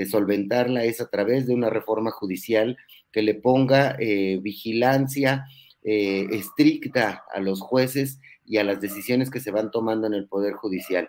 solventarla 0.09 0.85
es 0.85 1.01
a 1.01 1.09
través 1.09 1.47
de 1.47 1.55
una 1.55 1.69
reforma 1.69 2.11
judicial 2.11 2.77
que 3.11 3.23
le 3.23 3.33
ponga 3.33 3.95
eh, 3.99 4.39
vigilancia 4.41 5.45
estricta 5.83 7.23
a 7.31 7.39
los 7.39 7.61
jueces 7.61 8.19
y 8.45 8.57
a 8.57 8.65
las 8.65 8.81
decisiones 8.81 9.31
que 9.31 9.39
se 9.39 9.51
van 9.51 9.71
tomando 9.71 10.05
en 10.05 10.13
el 10.15 10.27
Poder 10.27 10.53
Judicial. 10.53 11.07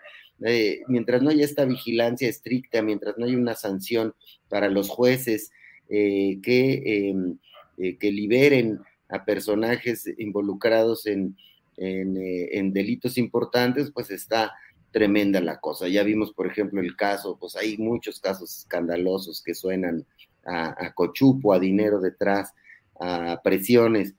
Mientras 0.86 1.20
no 1.20 1.30
haya 1.30 1.44
esta 1.44 1.64
vigilancia 1.64 2.28
estricta, 2.28 2.80
mientras 2.80 3.18
no 3.18 3.26
haya 3.26 3.36
una 3.36 3.56
sanción 3.56 4.14
para 4.48 4.68
los 4.68 4.88
jueces 4.88 5.50
em, 5.88 6.40
que 6.40 8.12
liberen 8.12 8.78
a 9.08 9.24
personajes 9.24 10.06
involucrados 10.18 11.06
en, 11.06 11.36
en, 11.76 12.72
delitos 12.72 13.18
importantes, 13.18 13.90
pues 13.92 14.10
está 14.10 14.52
tremenda 14.90 15.40
la 15.40 15.60
cosa. 15.60 15.88
Ya 15.88 16.02
vimos, 16.02 16.32
por 16.32 16.46
ejemplo, 16.46 16.80
el 16.80 16.96
caso, 16.96 17.36
pues 17.38 17.56
hay 17.56 17.76
muchos 17.78 18.20
casos 18.20 18.58
escandalosos 18.58 19.42
que 19.42 19.54
suenan 19.54 20.04
a, 20.44 20.92
cochupo, 20.94 21.52
a 21.52 21.58
dinero 21.58 22.00
detrás, 22.00 22.54
a 22.98 23.40
presiones 23.42 24.14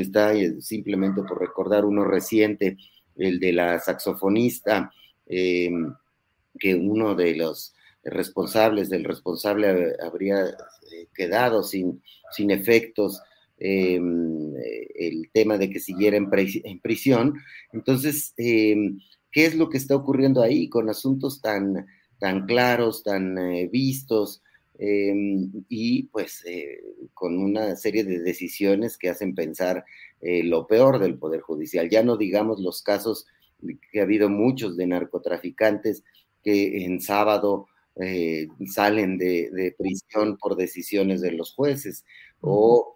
está 0.00 0.34
eh, 0.34 0.60
simplemente 0.60 1.22
por 1.22 1.40
recordar 1.40 1.84
uno 1.84 2.04
reciente, 2.04 2.76
el 3.16 3.38
de 3.38 3.52
la 3.52 3.78
saxofonista, 3.78 4.90
em, 5.26 5.94
que 6.58 6.74
uno 6.74 7.14
de 7.14 7.36
los 7.36 7.74
responsables 8.02 8.90
del 8.90 9.04
responsable 9.04 9.94
habría 10.02 10.46
eh, 10.46 11.06
quedado 11.14 11.62
sin, 11.62 12.02
sin 12.32 12.50
efectos 12.50 13.20
em, 13.58 14.54
el 14.94 15.30
tema 15.32 15.58
de 15.58 15.70
que 15.70 15.80
siguiera 15.80 16.16
en, 16.16 16.30
prisión. 16.80 17.34
Entonces, 17.72 18.34
em, 18.36 18.98
¿qué 19.30 19.46
es 19.46 19.54
lo 19.54 19.68
que 19.68 19.78
está 19.78 19.96
ocurriendo 19.96 20.42
ahí 20.42 20.68
con 20.68 20.88
asuntos 20.88 21.40
tan, 21.40 21.86
tan 22.18 22.46
claros, 22.46 23.02
tan 23.02 23.38
eh, 23.38 23.68
vistos? 23.70 24.42
Y 24.76 26.08
pues 26.08 26.42
eh, 26.46 26.80
con 27.14 27.38
una 27.38 27.76
serie 27.76 28.02
de 28.02 28.18
decisiones 28.18 28.98
que 28.98 29.08
hacen 29.08 29.34
pensar 29.36 29.84
eh, 30.20 30.42
lo 30.42 30.66
peor 30.66 30.98
del 30.98 31.18
Poder 31.18 31.42
Judicial. 31.42 31.90
Ya 31.90 32.02
no 32.02 32.16
digamos 32.16 32.58
los 32.60 32.82
casos 32.82 33.26
que 33.92 34.00
ha 34.00 34.04
habido 34.04 34.30
muchos 34.30 34.76
de 34.76 34.86
narcotraficantes 34.86 36.02
que 36.42 36.84
en 36.84 37.00
sábado 37.00 37.66
eh, 38.00 38.48
salen 38.66 39.18
de, 39.18 39.74
prisión 39.78 40.36
por 40.38 40.56
decisiones 40.56 41.20
de 41.20 41.32
los 41.32 41.52
jueces 41.52 42.04
o 42.40 42.93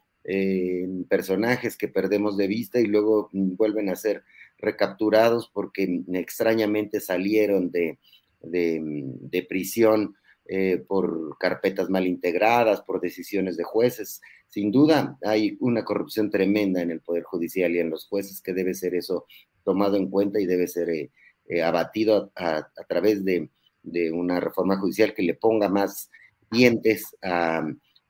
personajes 1.09 1.79
que 1.79 1.89
perdemos 1.89 2.37
de 2.37 2.47
vista 2.49 2.81
y 2.81 2.87
luego 2.87 3.31
vuelven 3.33 3.89
a 3.89 3.97
ser 3.97 4.25
recapturados 4.59 5.51
porque 5.53 6.03
extrañamente 6.13 7.01
salieron 7.01 7.71
de, 7.71 7.99
de 8.43 9.47
prisión 9.49 10.15
eh, 10.51 10.79
por 10.79 11.37
carpetas 11.37 11.91
mal 11.91 12.07
integradas, 12.07 12.81
por 12.81 13.03
decisiones 13.03 13.59
de 13.59 13.65
jueces. 13.65 14.23
Sin 14.49 14.73
duda 14.73 15.19
hay 15.23 15.59
una 15.61 15.85
corrupción 15.85 16.31
tremenda 16.31 16.81
en 16.81 16.91
el 16.91 17.03
Poder 17.03 17.23
Judicial 17.25 17.71
y 17.73 17.81
en 17.81 17.91
los 17.91 18.07
jueces 18.07 18.41
que 18.41 18.55
debe 18.55 18.73
ser 18.73 18.95
eso 18.95 19.27
tomado 19.63 19.99
en 19.99 20.09
cuenta 20.09 20.41
y 20.41 20.47
debe 20.47 20.67
ser 20.67 20.89
eh, 20.89 21.11
eh, 21.51 21.63
abatido 21.63 22.33
a, 22.35 22.67
través 22.89 23.27
de, 23.27 23.51
una 24.11 24.41
reforma 24.41 24.79
judicial 24.79 25.13
que 25.13 25.23
le 25.23 25.35
ponga 25.35 25.69
más 25.69 26.11
dientes 26.51 27.15
a, 27.21 27.69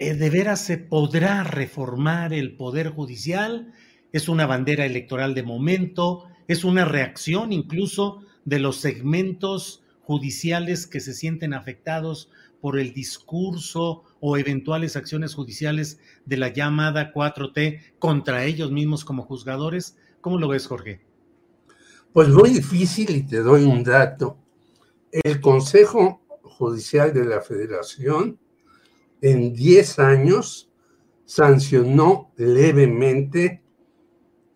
¿De 0.00 0.30
veras 0.30 0.64
se 0.64 0.78
podrá 0.78 1.44
reformar 1.44 2.32
el 2.32 2.56
Poder 2.56 2.88
Judicial? 2.88 3.74
¿Es 4.12 4.30
una 4.30 4.46
bandera 4.46 4.86
electoral 4.86 5.34
de 5.34 5.42
momento? 5.42 6.24
¿Es 6.48 6.64
una 6.64 6.86
reacción 6.86 7.52
incluso 7.52 8.22
de 8.46 8.60
los 8.60 8.76
segmentos 8.76 9.84
judiciales 10.00 10.86
que 10.86 11.00
se 11.00 11.12
sienten 11.12 11.52
afectados 11.52 12.30
por 12.62 12.78
el 12.78 12.94
discurso 12.94 14.04
o 14.20 14.38
eventuales 14.38 14.96
acciones 14.96 15.34
judiciales 15.34 16.00
de 16.24 16.38
la 16.38 16.48
llamada 16.48 17.12
4T 17.12 17.96
contra 17.98 18.46
ellos 18.46 18.72
mismos 18.72 19.04
como 19.04 19.24
juzgadores? 19.24 19.98
¿Cómo 20.22 20.38
lo 20.38 20.48
ves, 20.48 20.66
Jorge? 20.66 21.02
Pues 22.14 22.30
muy 22.30 22.48
difícil 22.48 23.10
y 23.16 23.22
te 23.24 23.40
doy 23.40 23.64
un 23.64 23.84
dato. 23.84 24.38
El 25.12 25.42
Consejo 25.42 26.22
Judicial 26.42 27.12
de 27.12 27.26
la 27.26 27.42
Federación 27.42 28.38
en 29.20 29.52
10 29.52 29.98
años 29.98 30.70
sancionó 31.24 32.32
levemente 32.36 33.62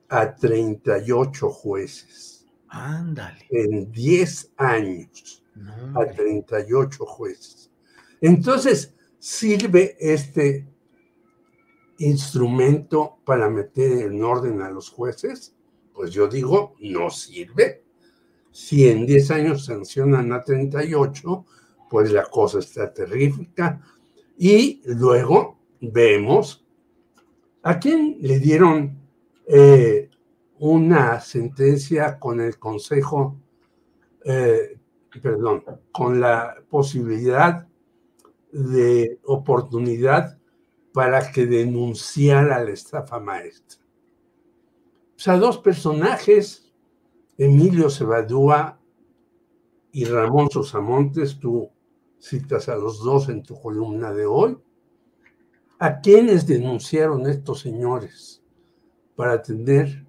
a 0.08 0.34
38 0.34 1.50
jueces. 1.50 2.46
Ándale. 2.68 3.46
En 3.50 3.90
10 3.92 4.52
años 4.56 5.44
a 5.94 6.04
38 6.04 7.06
jueces. 7.06 7.70
Entonces, 8.20 8.94
¿sirve 9.18 9.96
este 10.00 10.66
instrumento 11.98 13.18
para 13.24 13.48
meter 13.48 14.06
en 14.06 14.22
orden 14.22 14.60
a 14.62 14.70
los 14.70 14.90
jueces? 14.90 15.54
Pues 15.92 16.10
yo 16.10 16.26
digo, 16.26 16.74
no 16.80 17.10
sirve. 17.10 17.84
Si 18.50 18.88
en 18.88 19.06
10 19.06 19.30
años 19.30 19.64
sancionan 19.64 20.32
a 20.32 20.42
38, 20.42 21.46
pues 21.88 22.10
la 22.10 22.24
cosa 22.24 22.58
está 22.58 22.92
terrífica 22.92 23.80
y 24.36 24.82
luego 24.84 25.58
vemos 25.80 26.64
a 27.62 27.78
quién 27.78 28.18
le 28.20 28.38
dieron 28.38 28.98
eh, 29.46 30.10
una 30.58 31.20
sentencia 31.20 32.18
con 32.18 32.40
el 32.40 32.58
consejo, 32.58 33.36
eh, 34.24 34.78
perdón, 35.22 35.64
con 35.92 36.20
la 36.20 36.56
posibilidad 36.68 37.66
de 38.52 39.18
oportunidad 39.24 40.38
para 40.92 41.32
que 41.32 41.46
denunciara 41.46 42.62
la 42.62 42.70
estafa 42.70 43.18
maestra. 43.18 43.80
O 45.16 45.18
sea, 45.18 45.36
dos 45.36 45.58
personajes, 45.58 46.72
Emilio 47.36 47.90
Sebadúa 47.90 48.78
y 49.90 50.04
Ramón 50.04 50.50
Sosamontes, 50.50 51.38
tú 51.38 51.70
citas 52.24 52.70
a 52.70 52.76
los 52.76 53.04
dos 53.04 53.28
en 53.28 53.42
tu 53.42 53.60
columna 53.60 54.12
de 54.12 54.24
hoy. 54.24 54.56
¿A 55.78 56.00
quiénes 56.00 56.46
denunciaron 56.46 57.26
estos 57.26 57.60
señores 57.60 58.42
para 59.14 59.42
tener 59.42 60.06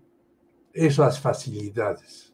esas 0.73 1.19
facilidades? 1.19 2.34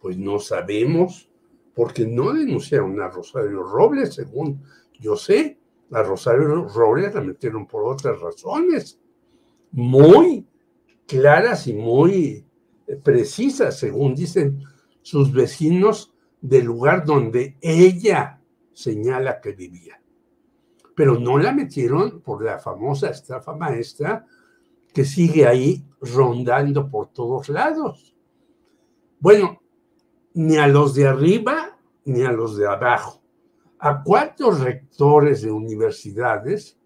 Pues 0.00 0.16
no 0.16 0.38
sabemos, 0.38 1.28
porque 1.74 2.06
no 2.06 2.32
denunciaron 2.32 2.98
a 3.00 3.08
Rosario 3.08 3.62
Robles, 3.62 4.14
según 4.14 4.62
yo 4.98 5.16
sé. 5.16 5.58
A 5.92 6.02
Rosario 6.02 6.66
Robles 6.66 7.14
la 7.14 7.20
metieron 7.20 7.66
por 7.66 7.84
otras 7.84 8.18
razones, 8.20 8.98
muy 9.70 10.46
claras 11.06 11.66
y 11.66 11.74
muy 11.74 12.44
precisas, 13.04 13.78
según 13.78 14.14
dicen 14.14 14.64
sus 15.02 15.30
vecinos 15.32 16.14
del 16.40 16.64
lugar 16.64 17.04
donde 17.04 17.56
ella 17.60 18.35
señala 18.76 19.40
que 19.40 19.52
vivía. 19.52 19.98
Pero 20.94 21.18
no 21.18 21.38
la 21.38 21.52
metieron 21.52 22.20
por 22.20 22.44
la 22.44 22.58
famosa 22.58 23.08
estafa 23.08 23.56
maestra 23.56 24.26
que 24.92 25.02
sigue 25.02 25.46
ahí 25.46 25.82
rondando 26.00 26.90
por 26.90 27.08
todos 27.08 27.48
lados. 27.48 28.14
Bueno, 29.18 29.62
ni 30.34 30.58
a 30.58 30.66
los 30.66 30.94
de 30.94 31.06
arriba 31.06 31.78
ni 32.04 32.22
a 32.22 32.32
los 32.32 32.58
de 32.58 32.66
abajo. 32.66 33.22
A 33.78 34.02
cuatro 34.02 34.50
rectores 34.50 35.40
de 35.40 35.50
universidades, 35.50 36.78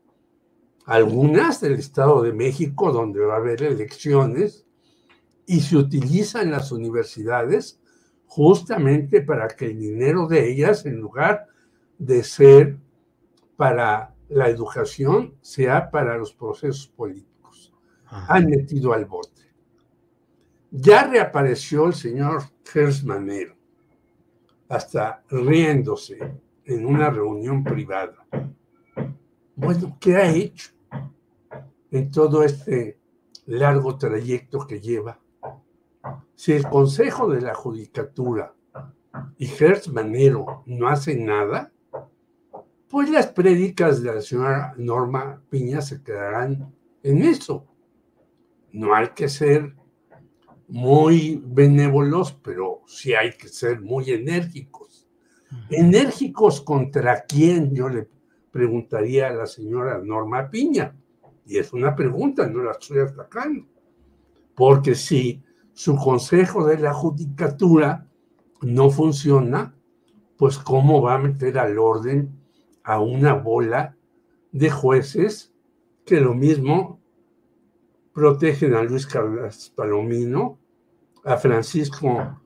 algunas 0.86 1.60
del 1.60 1.74
Estado 1.74 2.22
de 2.22 2.32
México, 2.32 2.92
donde 2.92 3.20
va 3.20 3.34
a 3.34 3.38
haber 3.38 3.64
elecciones, 3.64 4.64
y 5.44 5.60
se 5.60 5.76
utilizan 5.76 6.52
las 6.52 6.70
universidades 6.70 7.80
justamente 8.26 9.22
para 9.22 9.48
que 9.48 9.66
el 9.66 9.78
dinero 9.80 10.28
de 10.28 10.52
ellas, 10.52 10.86
en 10.86 11.00
lugar 11.00 11.46
de 11.46 11.59
ser 12.22 12.78
para 13.56 14.14
la 14.28 14.48
educación, 14.48 15.34
sea 15.40 15.90
para 15.90 16.16
los 16.16 16.32
procesos 16.32 16.86
políticos. 16.88 17.74
Han 18.06 18.46
metido 18.46 18.92
al 18.92 19.04
bote. 19.04 19.40
Ya 20.70 21.06
reapareció 21.06 21.86
el 21.86 21.94
señor 21.94 22.42
Gersmanero, 22.64 23.56
hasta 24.68 25.24
riéndose 25.28 26.18
en 26.64 26.86
una 26.86 27.10
reunión 27.10 27.64
privada. 27.64 28.26
Bueno, 29.56 29.96
¿qué 30.00 30.16
ha 30.16 30.30
hecho 30.30 30.70
en 31.90 32.10
todo 32.10 32.44
este 32.44 32.98
largo 33.46 33.98
trayecto 33.98 34.66
que 34.66 34.80
lleva? 34.80 35.18
Si 36.36 36.52
el 36.52 36.66
Consejo 36.68 37.28
de 37.28 37.40
la 37.40 37.54
Judicatura 37.54 38.54
y 39.36 39.46
Gersmanero 39.46 40.62
no 40.66 40.88
hacen 40.88 41.26
nada, 41.26 41.72
pues 42.90 43.08
las 43.08 43.28
prédicas 43.28 44.02
de 44.02 44.12
la 44.12 44.20
señora 44.20 44.74
Norma 44.76 45.40
Piña 45.48 45.80
se 45.80 46.02
quedarán 46.02 46.74
en 47.04 47.22
eso. 47.22 47.64
No 48.72 48.92
hay 48.94 49.10
que 49.10 49.28
ser 49.28 49.76
muy 50.66 51.40
benévolos, 51.46 52.32
pero 52.32 52.82
sí 52.86 53.14
hay 53.14 53.32
que 53.34 53.46
ser 53.46 53.80
muy 53.80 54.10
enérgicos. 54.10 55.08
¿Enérgicos 55.70 56.60
contra 56.60 57.22
quién? 57.22 57.72
Yo 57.72 57.88
le 57.88 58.08
preguntaría 58.50 59.28
a 59.28 59.34
la 59.34 59.46
señora 59.46 60.00
Norma 60.02 60.50
Piña. 60.50 60.92
Y 61.46 61.58
es 61.58 61.72
una 61.72 61.94
pregunta, 61.94 62.48
no 62.48 62.64
la 62.64 62.72
estoy 62.72 62.98
atacando. 62.98 63.66
Porque 64.56 64.96
si 64.96 65.44
su 65.72 65.94
consejo 65.94 66.66
de 66.66 66.78
la 66.78 66.92
judicatura 66.92 68.08
no 68.62 68.90
funciona, 68.90 69.76
pues 70.36 70.58
cómo 70.58 71.00
va 71.00 71.14
a 71.14 71.18
meter 71.18 71.56
al 71.56 71.78
orden 71.78 72.39
a 72.84 73.00
una 73.00 73.34
bola 73.34 73.96
de 74.52 74.70
jueces 74.70 75.52
que 76.04 76.20
lo 76.20 76.34
mismo 76.34 77.00
protegen 78.12 78.74
a 78.74 78.82
Luis 78.82 79.06
Carlos 79.06 79.72
Palomino, 79.74 80.58
a 81.24 81.36
Francisco 81.36 82.40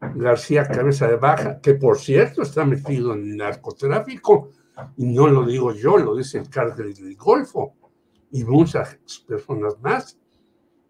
García 0.00 0.68
Cabeza 0.68 1.08
de 1.08 1.16
Baja, 1.16 1.60
que 1.60 1.74
por 1.74 1.98
cierto 1.98 2.42
está 2.42 2.64
metido 2.64 3.14
en 3.14 3.36
narcotráfico, 3.36 4.50
y 4.96 5.06
no 5.06 5.26
lo 5.28 5.46
digo 5.46 5.72
yo, 5.72 5.96
lo 5.96 6.16
dice 6.16 6.38
el 6.38 6.50
cártel 6.50 6.94
del 6.94 7.16
Golfo, 7.16 7.74
y 8.30 8.44
muchas 8.44 8.98
personas 9.26 9.80
más, 9.80 10.18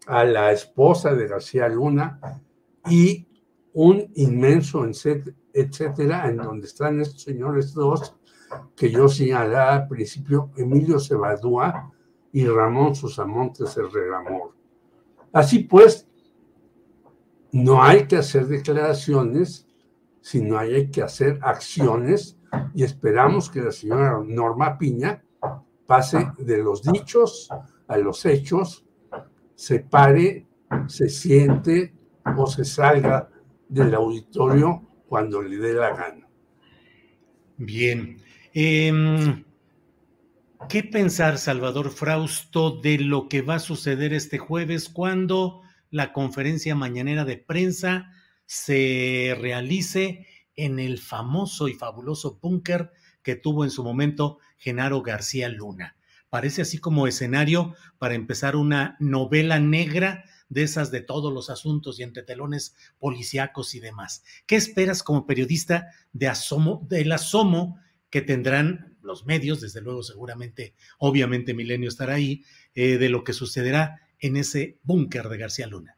a 0.07 0.23
la 0.25 0.51
esposa 0.51 1.13
de 1.13 1.27
García 1.27 1.69
Luna, 1.69 2.19
y 2.89 3.27
un 3.73 4.11
inmenso 4.15 4.85
etcétera, 5.53 6.27
en 6.29 6.37
donde 6.37 6.67
están 6.67 6.99
estos 6.99 7.21
señores 7.21 7.73
dos 7.73 8.15
que 8.75 8.91
yo 8.91 9.07
señalaba 9.07 9.75
al 9.75 9.87
principio, 9.87 10.51
Emilio 10.55 10.99
Cebadúa 10.99 11.91
y 12.31 12.45
Ramón 12.45 12.95
Susamontes 12.95 13.75
el 13.77 13.91
Regamor. 13.91 14.53
Así 15.33 15.59
pues, 15.59 16.07
no 17.51 17.81
hay 17.81 18.05
que 18.07 18.17
hacer 18.17 18.47
declaraciones, 18.47 19.67
sino 20.21 20.57
hay 20.57 20.89
que 20.89 21.01
hacer 21.01 21.39
acciones 21.41 22.37
y 22.73 22.83
esperamos 22.83 23.49
que 23.49 23.61
la 23.61 23.71
señora 23.71 24.19
Norma 24.25 24.77
Piña 24.77 25.23
pase 25.85 26.31
de 26.37 26.57
los 26.57 26.83
dichos 26.83 27.49
a 27.87 27.97
los 27.97 28.25
hechos, 28.25 28.85
se 29.55 29.79
pare, 29.79 30.45
se 30.87 31.09
siente 31.09 31.95
o 32.37 32.45
se 32.45 32.65
salga 32.65 33.29
del 33.67 33.95
auditorio 33.95 34.81
cuando 35.07 35.41
le 35.41 35.57
dé 35.57 35.73
la 35.73 35.95
gana. 35.95 36.27
Bien. 37.57 38.26
Em, 38.59 39.43
¿Qué 40.67 40.81
pensar, 40.81 41.37
Salvador 41.37 41.91
Frausto, 41.91 42.71
de 42.71 42.97
lo 42.97 43.29
que 43.29 43.43
va 43.43 43.53
a 43.55 43.59
suceder 43.59 44.15
este 44.15 44.39
jueves 44.39 44.89
cuando 44.89 45.61
la 45.91 46.11
conferencia 46.11 46.73
mañanera 46.73 47.23
de 47.23 47.37
prensa 47.37 48.09
se 48.47 49.37
realice 49.39 50.25
en 50.55 50.79
el 50.79 50.97
famoso 50.97 51.67
y 51.67 51.75
fabuloso 51.75 52.39
búnker 52.41 52.89
que 53.21 53.35
tuvo 53.35 53.63
en 53.63 53.69
su 53.69 53.83
momento 53.83 54.39
Genaro 54.57 55.03
García 55.03 55.49
Luna? 55.49 55.95
Parece 56.31 56.63
así 56.63 56.79
como 56.79 57.05
escenario 57.05 57.75
para 57.99 58.15
empezar 58.15 58.55
una 58.55 58.97
novela 58.99 59.59
negra 59.59 60.23
de 60.49 60.63
esas 60.63 60.89
de 60.89 61.01
todos 61.01 61.31
los 61.31 61.51
asuntos 61.51 61.99
y 61.99 62.03
entre 62.03 62.23
telones 62.23 62.75
policíacos 62.97 63.75
y 63.75 63.81
demás. 63.81 64.23
¿Qué 64.47 64.55
esperas 64.55 65.03
como 65.03 65.27
periodista 65.27 65.89
del 66.11 67.11
asomo 67.11 67.77
que 68.09 68.21
tendrán 68.21 68.97
los 69.01 69.25
medios, 69.25 69.61
desde 69.61 69.81
luego 69.81 70.03
seguramente, 70.03 70.73
obviamente 70.99 71.53
Milenio 71.53 71.89
estará 71.89 72.15
ahí, 72.15 72.43
eh, 72.75 72.97
de 72.97 73.09
lo 73.09 73.23
que 73.23 73.33
sucederá 73.33 74.01
en 74.19 74.37
ese 74.37 74.77
búnker 74.83 75.29
de 75.29 75.37
García 75.37 75.67
Luna. 75.67 75.97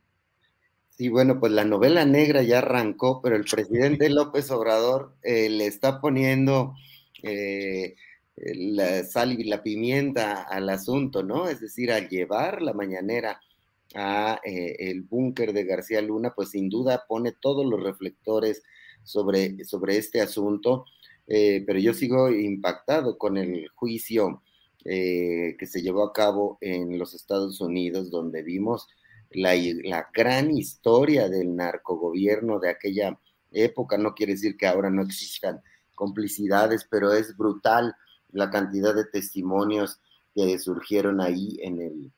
Sí, 0.89 1.09
bueno, 1.09 1.39
pues 1.39 1.51
la 1.51 1.65
novela 1.65 2.05
negra 2.05 2.43
ya 2.43 2.59
arrancó, 2.59 3.21
pero 3.21 3.35
el 3.35 3.45
presidente 3.45 4.09
López 4.09 4.51
Obrador 4.51 5.15
eh, 5.23 5.49
le 5.49 5.65
está 5.65 6.01
poniendo 6.01 6.75
eh, 7.23 7.95
la 8.35 9.03
sal 9.05 9.39
y 9.39 9.45
la 9.45 9.63
pimienta 9.63 10.43
al 10.43 10.69
asunto, 10.69 11.23
¿no? 11.23 11.47
Es 11.47 11.61
decir, 11.61 11.91
al 11.91 12.09
llevar 12.09 12.61
la 12.61 12.73
mañanera 12.73 13.39
a 13.95 14.39
el 14.43 15.01
búnker 15.01 15.51
de 15.51 15.63
García 15.63 16.01
Luna, 16.01 16.33
pues 16.35 16.51
sin 16.51 16.69
duda 16.69 17.05
pone 17.07 17.31
todos 17.31 17.65
los 17.65 17.81
reflectores 17.81 18.61
sobre, 19.03 19.63
sobre 19.65 19.97
este 19.97 20.21
asunto 20.21 20.85
eh, 21.31 21.63
pero 21.65 21.77
yo 21.77 21.93
sigo 21.93 22.31
impactado 22.31 23.19
con 23.19 23.37
el 23.37 23.69
juicio 23.69 24.41
eh, 24.83 25.55
que 25.59 25.67
se 25.67 25.83
llevó 25.83 26.03
a 26.03 26.11
cabo 26.11 26.57
en 26.59 26.97
los 26.97 27.13
Estados 27.13 27.61
Unidos, 27.61 28.09
donde 28.09 28.41
vimos 28.41 28.87
la, 29.29 29.53
gran 30.11 30.49
historia 30.49 31.29
del 31.29 31.55
narcogobierno 31.55 32.59
de 32.59 32.71
aquella 32.71 33.19
época. 33.51 33.99
No 33.99 34.15
quiere 34.15 34.33
decir 34.33 34.57
que 34.57 34.65
ahora 34.65 34.89
no 34.89 35.03
existan 35.03 35.61
complicidades, 35.93 36.87
pero 36.89 37.13
es 37.13 37.37
brutal 37.37 37.95
la 38.31 38.49
cantidad 38.49 38.95
de 38.95 39.05
testimonios 39.05 39.99
que 40.33 40.57
surgieron 40.57 41.21
ahí 41.21 41.59
en 41.61 41.79
el, 41.79 42.11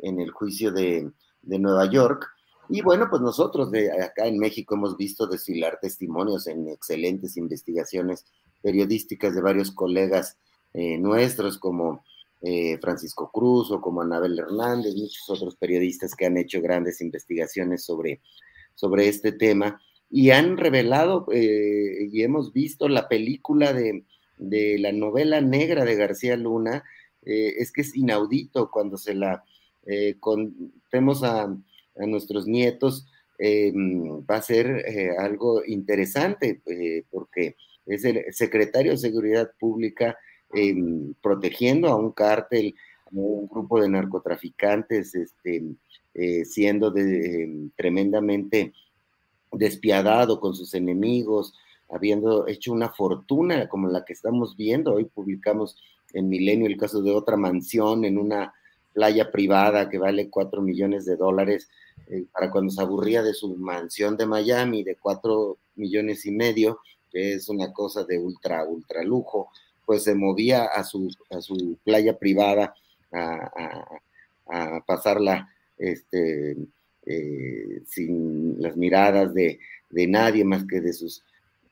en 0.00 0.20
el 0.20 0.30
juicio 0.30 0.72
de, 0.72 1.10
de 1.40 1.58
Nueva 1.58 1.90
York. 1.90 2.26
Y 2.68 2.82
bueno, 2.82 3.06
pues 3.08 3.22
nosotros 3.22 3.70
de 3.70 3.90
acá 4.02 4.26
en 4.26 4.38
México 4.38 4.74
hemos 4.74 4.94
visto 4.98 5.26
desfilar 5.26 5.78
testimonios 5.80 6.46
en 6.48 6.68
excelentes 6.68 7.38
investigaciones 7.38 8.26
periodísticas 8.62 9.34
de 9.34 9.40
varios 9.40 9.70
colegas 9.70 10.38
eh, 10.74 10.98
nuestros, 10.98 11.58
como 11.58 12.04
eh, 12.42 12.78
Francisco 12.78 13.30
Cruz 13.32 13.70
o 13.70 13.80
como 13.80 14.02
Anabel 14.02 14.38
Hernández, 14.38 14.94
muchos 14.94 15.28
otros 15.28 15.56
periodistas 15.56 16.14
que 16.14 16.26
han 16.26 16.36
hecho 16.36 16.60
grandes 16.60 17.00
investigaciones 17.00 17.84
sobre, 17.84 18.20
sobre 18.74 19.08
este 19.08 19.32
tema 19.32 19.80
y 20.10 20.30
han 20.30 20.56
revelado 20.56 21.26
eh, 21.32 22.08
y 22.12 22.22
hemos 22.22 22.52
visto 22.52 22.88
la 22.88 23.08
película 23.08 23.72
de, 23.72 24.04
de, 24.36 24.78
la 24.78 24.92
novela 24.92 25.40
negra 25.40 25.84
de 25.84 25.96
García 25.96 26.36
Luna, 26.36 26.84
es 27.22 27.72
que 27.72 27.82
es 27.82 27.94
inaudito 27.94 28.70
cuando 28.70 28.96
se 28.96 29.12
la 29.12 29.44
contemos 30.18 31.22
a, 31.22 31.42
a, 31.42 32.06
nuestros 32.06 32.46
nietos, 32.46 33.06
va 33.38 34.36
a 34.36 34.42
ser 34.42 35.16
algo 35.18 35.62
interesante 35.66 36.62
porque 37.10 37.56
es 37.88 38.04
el 38.04 38.32
secretario 38.32 38.92
de 38.92 38.98
Seguridad 38.98 39.50
Pública 39.58 40.16
em, 40.52 41.14
protegiendo 41.22 41.88
a 41.88 41.96
un 41.96 42.12
cártel, 42.12 42.74
a 43.06 43.08
un 43.12 43.48
grupo 43.48 43.80
de 43.80 43.88
narcotraficantes, 43.88 45.14
este, 45.14 45.64
eh, 46.14 46.44
siendo 46.44 46.94
em, 46.96 47.70
tremendamente 47.76 48.72
despiadado 49.52 50.40
con 50.40 50.54
sus 50.54 50.74
enemigos, 50.74 51.54
habiendo 51.90 52.46
hecho 52.46 52.72
una 52.72 52.90
fortuna 52.90 53.68
como 53.68 53.88
la 53.88 54.04
que 54.04 54.12
estamos 54.12 54.56
viendo. 54.56 54.94
Hoy 54.94 55.06
publicamos 55.06 55.76
en 56.12 56.28
Milenio 56.28 56.66
el 56.66 56.76
caso 56.76 57.02
de 57.02 57.12
otra 57.12 57.36
mansión 57.36 58.04
en 58.04 58.18
una 58.18 58.52
playa 58.92 59.30
privada 59.30 59.88
que 59.88 59.98
vale 59.98 60.28
cuatro 60.28 60.60
millones 60.60 61.06
de 61.06 61.16
dólares, 61.16 61.68
eh, 62.08 62.24
para 62.32 62.50
cuando 62.50 62.70
se 62.70 62.82
aburría 62.82 63.22
de 63.22 63.32
su 63.32 63.56
mansión 63.56 64.16
de 64.16 64.26
Miami 64.26 64.82
de 64.82 64.96
cuatro 64.96 65.58
millones 65.76 66.26
y 66.26 66.32
medio, 66.32 66.80
que 67.10 67.34
es 67.34 67.48
una 67.48 67.72
cosa 67.72 68.04
de 68.04 68.18
ultra, 68.18 68.64
ultra 68.64 69.02
lujo, 69.02 69.50
pues 69.88 70.02
se 70.02 70.14
movía 70.14 70.64
a 70.64 70.84
su, 70.84 71.10
a 71.30 71.40
su 71.40 71.78
playa 71.82 72.18
privada 72.18 72.74
a, 73.12 74.80
pasarla 74.86 75.48
este, 75.78 76.56
eh, 77.06 77.82
sin 77.86 78.60
las 78.60 78.76
miradas 78.76 79.32
de, 79.32 79.60
de 79.88 80.06
nadie 80.06 80.44
más 80.44 80.66
que 80.66 80.80
de 80.80 80.92
sus 80.92 81.22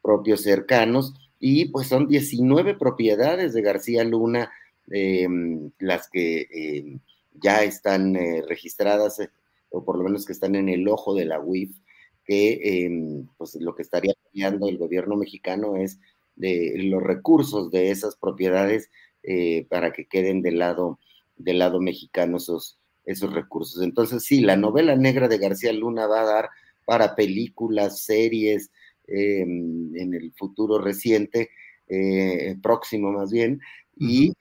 propios 0.03 0.41
cercanos. 0.41 1.15
Y 1.39 1.67
pues 1.67 1.89
son 1.89 2.09
19 2.09 2.75
propiedades 2.75 3.53
de 3.53 3.63
García 3.63 4.03
Luna 4.05 4.51
em, 4.91 5.71
las 5.79 6.09
que 6.09 6.47
em, 6.51 7.01
ya 7.35 7.65
están 7.65 8.17
eh, 8.17 8.43
registradas, 8.49 9.21
eh, 9.21 9.31
o 9.71 9.85
por 9.85 9.99
lo 9.99 10.05
menos 10.05 10.25
que 10.25 10.33
están 10.33 10.55
en 10.55 10.71
el 10.71 10.89
ojo 10.89 11.15
de 11.15 11.27
la 11.27 11.41
UIF, 11.41 11.77
que 12.25 13.21
pues 13.37 13.57
lo 13.57 13.75
que 13.75 13.83
estaría 13.83 14.15
el 14.45 14.79
gobierno 14.79 15.17
mexicano 15.17 15.77
es 15.77 15.99
de 16.37 16.75
los 16.77 17.03
recursos 17.03 17.71
de 17.71 17.91
esas 17.91 18.17
propiedades 18.17 18.91
eh, 19.23 19.67
para 19.69 19.93
que 19.93 20.07
queden 20.07 20.43
del 20.43 20.59
lado, 20.59 21.01
del 21.37 21.59
lado 21.59 21.81
mexicano 21.81 22.37
esos, 22.37 22.79
esos 23.05 23.33
recursos. 23.33 23.83
Entonces, 23.83 24.25
sí, 24.25 24.41
la 24.41 24.57
novela 24.57 24.95
negra 24.97 25.29
de 25.29 25.39
García 25.39 25.73
Luna 25.73 26.07
va 26.07 26.21
a 26.21 26.27
dar 26.27 26.51
para 26.85 27.17
películas, 27.17 28.03
series, 28.05 28.71
em, 29.09 29.97
en 29.97 30.15
el 30.15 30.33
futuro 30.33 30.79
reciente, 30.79 31.51
eh, 31.89 32.57
próximo 32.63 33.13
más 33.13 33.33
bien, 33.33 33.61
y, 33.97 34.33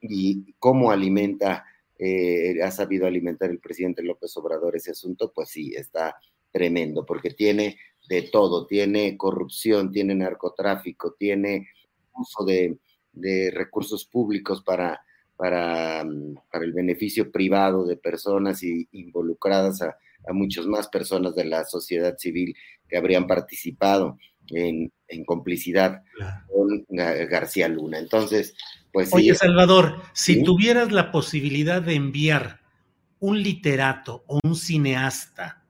y 0.00 0.54
cómo 0.58 0.90
alimenta, 0.90 1.64
eh, 1.98 2.62
ha 2.62 2.70
sabido 2.70 3.06
alimentar 3.06 3.50
el 3.50 3.60
presidente 3.60 4.02
López 4.02 4.36
Obrador 4.36 4.76
ese 4.76 4.92
asunto, 4.92 5.32
pues 5.34 5.50
sí, 5.50 5.74
está 5.76 6.16
tremendo, 6.50 7.04
porque 7.04 7.30
tiene 7.30 7.76
de 8.08 8.22
todo, 8.22 8.66
tiene 8.66 9.16
corrupción, 9.16 9.90
tiene 9.90 10.14
narcotráfico, 10.14 11.14
tiene 11.18 11.68
uso 12.14 12.44
de, 12.44 12.78
de 13.12 13.50
recursos 13.50 14.04
públicos 14.04 14.62
para, 14.62 15.04
para, 15.36 16.04
para, 16.50 16.64
el 16.64 16.72
beneficio 16.72 17.30
privado 17.30 17.84
de 17.86 17.96
personas 17.96 18.62
y 18.62 18.88
involucradas 18.92 19.82
a, 19.82 19.96
a 20.28 20.32
muchas 20.32 20.66
más 20.66 20.88
personas 20.88 21.34
de 21.34 21.44
la 21.44 21.64
sociedad 21.64 22.16
civil 22.18 22.54
que 22.88 22.96
habrían 22.96 23.26
participado 23.26 24.18
en, 24.48 24.92
en 25.08 25.24
complicidad 25.24 26.02
con 26.52 26.84
García 26.88 27.68
Luna. 27.68 27.98
Entonces, 27.98 28.54
pues... 28.92 29.12
Oye, 29.12 29.34
Salvador, 29.34 30.02
si 30.12 30.42
tuvieras 30.42 30.92
la 30.92 31.10
posibilidad 31.10 31.82
de 31.82 31.94
enviar 31.94 32.60
un 33.20 33.42
literato 33.42 34.24
o 34.26 34.40
un 34.42 34.54
cineasta 34.54 35.64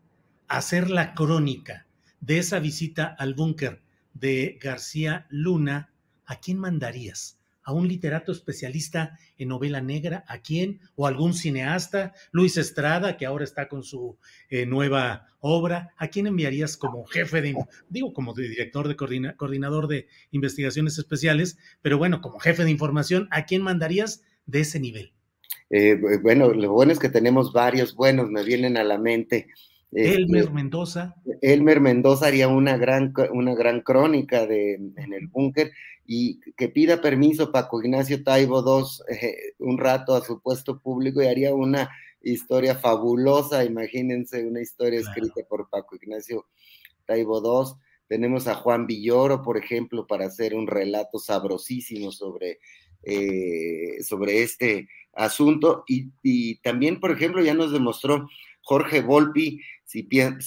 a 0.48 0.56
hacer 0.58 0.90
la 0.90 1.14
crónica 1.14 1.86
de 2.24 2.38
esa 2.38 2.58
visita 2.58 3.14
al 3.18 3.34
búnker 3.34 3.82
de 4.14 4.58
García 4.62 5.26
Luna, 5.28 5.92
¿a 6.24 6.40
quién 6.40 6.58
mandarías? 6.58 7.38
¿A 7.62 7.72
un 7.72 7.86
literato 7.86 8.32
especialista 8.32 9.18
en 9.36 9.48
novela 9.48 9.82
negra? 9.82 10.24
¿A 10.26 10.38
quién? 10.38 10.80
¿O 10.96 11.06
algún 11.06 11.34
cineasta? 11.34 12.14
Luis 12.32 12.56
Estrada, 12.56 13.16
que 13.18 13.26
ahora 13.26 13.44
está 13.44 13.68
con 13.68 13.82
su 13.82 14.18
eh, 14.48 14.64
nueva 14.64 15.26
obra. 15.40 15.92
¿A 15.98 16.08
quién 16.08 16.26
enviarías 16.26 16.78
como 16.78 17.04
jefe 17.04 17.42
de, 17.42 17.54
digo, 17.90 18.12
como 18.14 18.32
director 18.34 18.88
de 18.88 18.96
coordinador 18.96 19.86
de 19.86 20.08
investigaciones 20.30 20.98
especiales, 20.98 21.58
pero 21.82 21.98
bueno, 21.98 22.22
como 22.22 22.38
jefe 22.38 22.64
de 22.64 22.70
información, 22.70 23.28
¿a 23.32 23.44
quién 23.44 23.62
mandarías 23.62 24.22
de 24.46 24.60
ese 24.60 24.80
nivel? 24.80 25.12
Eh, 25.68 25.98
bueno, 26.22 26.52
lo 26.52 26.72
bueno 26.72 26.92
es 26.92 26.98
que 26.98 27.08
tenemos 27.08 27.52
varios 27.52 27.94
buenos, 27.94 28.30
me 28.30 28.44
vienen 28.44 28.76
a 28.76 28.84
la 28.84 28.98
mente. 28.98 29.48
Elmer 29.94 30.42
este, 30.42 30.52
Mendoza. 30.52 31.14
Elmer 31.40 31.80
Mendoza 31.80 32.26
haría 32.26 32.48
una 32.48 32.76
gran, 32.76 33.12
una 33.32 33.54
gran 33.54 33.80
crónica 33.80 34.46
de, 34.46 34.74
en 34.74 35.12
el 35.12 35.28
búnker 35.28 35.72
y 36.04 36.40
que 36.56 36.68
pida 36.68 37.00
permiso 37.00 37.52
Paco 37.52 37.80
Ignacio 37.82 38.22
Taibo 38.22 38.60
II 38.60 39.16
eh, 39.16 39.54
un 39.58 39.78
rato 39.78 40.14
a 40.14 40.24
su 40.24 40.40
puesto 40.40 40.80
público 40.80 41.22
y 41.22 41.26
haría 41.26 41.54
una 41.54 41.90
historia 42.22 42.74
fabulosa, 42.74 43.64
imagínense 43.64 44.44
una 44.46 44.60
historia 44.60 45.00
escrita 45.00 45.42
por 45.48 45.68
Paco 45.70 45.96
Ignacio 45.96 46.46
Taibo 47.06 47.38
II. 47.38 47.74
Tenemos 48.08 48.48
a 48.48 48.54
Juan 48.54 48.86
Villoro, 48.86 49.42
por 49.42 49.56
ejemplo, 49.56 50.06
para 50.06 50.26
hacer 50.26 50.54
un 50.54 50.66
relato 50.66 51.18
sabrosísimo 51.18 52.12
sobre, 52.12 52.58
eh, 53.02 54.02
sobre 54.02 54.42
este 54.42 54.88
asunto. 55.14 55.84
Y, 55.86 56.10
y, 56.22 56.56
también, 56.56 57.00
por 57.00 57.10
ejemplo, 57.12 57.42
ya 57.42 57.54
nos 57.54 57.72
demostró 57.72 58.28
Jorge 58.62 59.00
Volpi 59.00 59.60
si, 59.84 60.02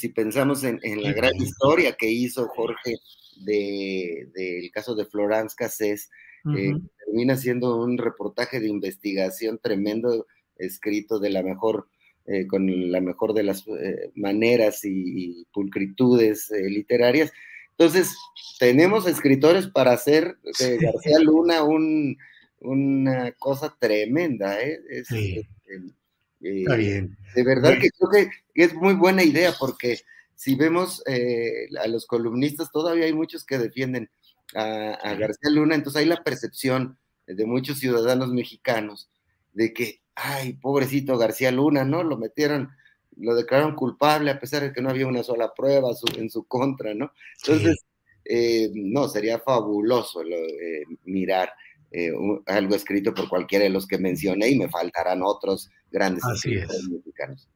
pensamos 0.09 0.63
en, 0.63 0.79
la 1.01 1.13
gran 1.13 1.35
historia 1.35 1.95
que 1.95 2.09
hizo 2.09 2.47
Jorge 2.47 2.95
del 3.37 4.71
caso 4.71 4.95
de 4.95 5.05
Florence 5.05 5.55
Cassés, 5.57 6.09
eh, 6.55 6.73
termina 7.05 7.35
siendo 7.35 7.83
un 7.83 7.97
reportaje 7.97 8.59
de 8.59 8.67
investigación 8.67 9.59
tremendo, 9.61 10.25
escrito 10.57 11.19
de 11.19 11.29
la 11.29 11.43
mejor, 11.43 11.87
eh, 12.25 12.47
con 12.47 12.91
la 12.91 13.01
mejor 13.01 13.33
de 13.33 13.43
las 13.43 13.65
eh, 13.67 14.11
maneras 14.15 14.83
y, 14.83 15.45
pulcritudes 15.53 16.49
literarias. 16.51 17.31
Entonces, 17.71 18.15
tenemos 18.59 19.07
escritores 19.07 19.67
para 19.67 19.91
hacer 19.91 20.37
de 20.59 20.77
García 20.77 21.19
Luna 21.19 21.63
una 22.59 23.31
cosa 23.33 23.75
tremenda. 23.79 24.59
Es, 24.59 25.07
Está 25.11 26.06
eh, 26.41 26.75
bien. 26.77 27.17
De 27.35 27.43
verdad 27.43 27.77
que 27.79 27.89
creo 27.89 28.09
que 28.11 28.63
es 28.63 28.73
muy 28.73 28.93
buena 28.93 29.23
idea 29.23 29.53
porque 29.59 29.99
si 30.35 30.55
vemos 30.55 31.01
eh, 31.07 31.67
a 31.81 31.87
los 31.87 32.05
columnistas, 32.05 32.71
todavía 32.71 33.05
hay 33.05 33.13
muchos 33.13 33.43
que 33.43 33.57
defienden 33.57 34.09
a, 34.55 35.15
García 35.15 35.49
Luna, 35.51 35.75
entonces 35.75 36.01
hay 36.01 36.07
la 36.07 36.23
percepción 36.23 36.97
de 37.25 37.45
muchos 37.45 37.79
ciudadanos 37.79 38.31
mexicanos 38.31 39.09
de 39.53 39.73
que, 39.73 40.01
ay, 40.15 40.53
pobrecito 40.53 41.17
García 41.17 41.51
Luna, 41.51 41.83
¿no? 41.83 42.03
Lo 42.03 42.17
metieron, 42.17 42.69
lo 43.17 43.35
declararon 43.35 43.75
culpable 43.75 44.31
a 44.31 44.39
pesar 44.39 44.61
de 44.61 44.71
que 44.71 44.81
no 44.81 44.89
había 44.89 45.07
una 45.07 45.23
sola 45.23 45.53
prueba 45.53 45.89
en 46.15 46.29
su 46.29 46.45
contra, 46.45 46.93
¿no? 46.93 47.11
Entonces, 47.43 47.83
eh, 48.23 48.69
no, 48.73 49.09
sería 49.09 49.39
fabuloso 49.39 50.21
mirar 51.03 51.51
eh, 51.91 52.11
algo 52.47 52.75
escrito 52.75 53.13
por 53.13 53.29
cualquiera 53.29 53.63
de 53.63 53.69
los 53.69 53.87
que 53.87 53.97
mencioné 53.97 54.49
y 54.49 54.57
me 54.57 54.69
faltarán 54.69 55.21
otros 55.23 55.69
grandes 55.91 56.23
escritores 56.25 56.89
mexicanos. 56.89 57.47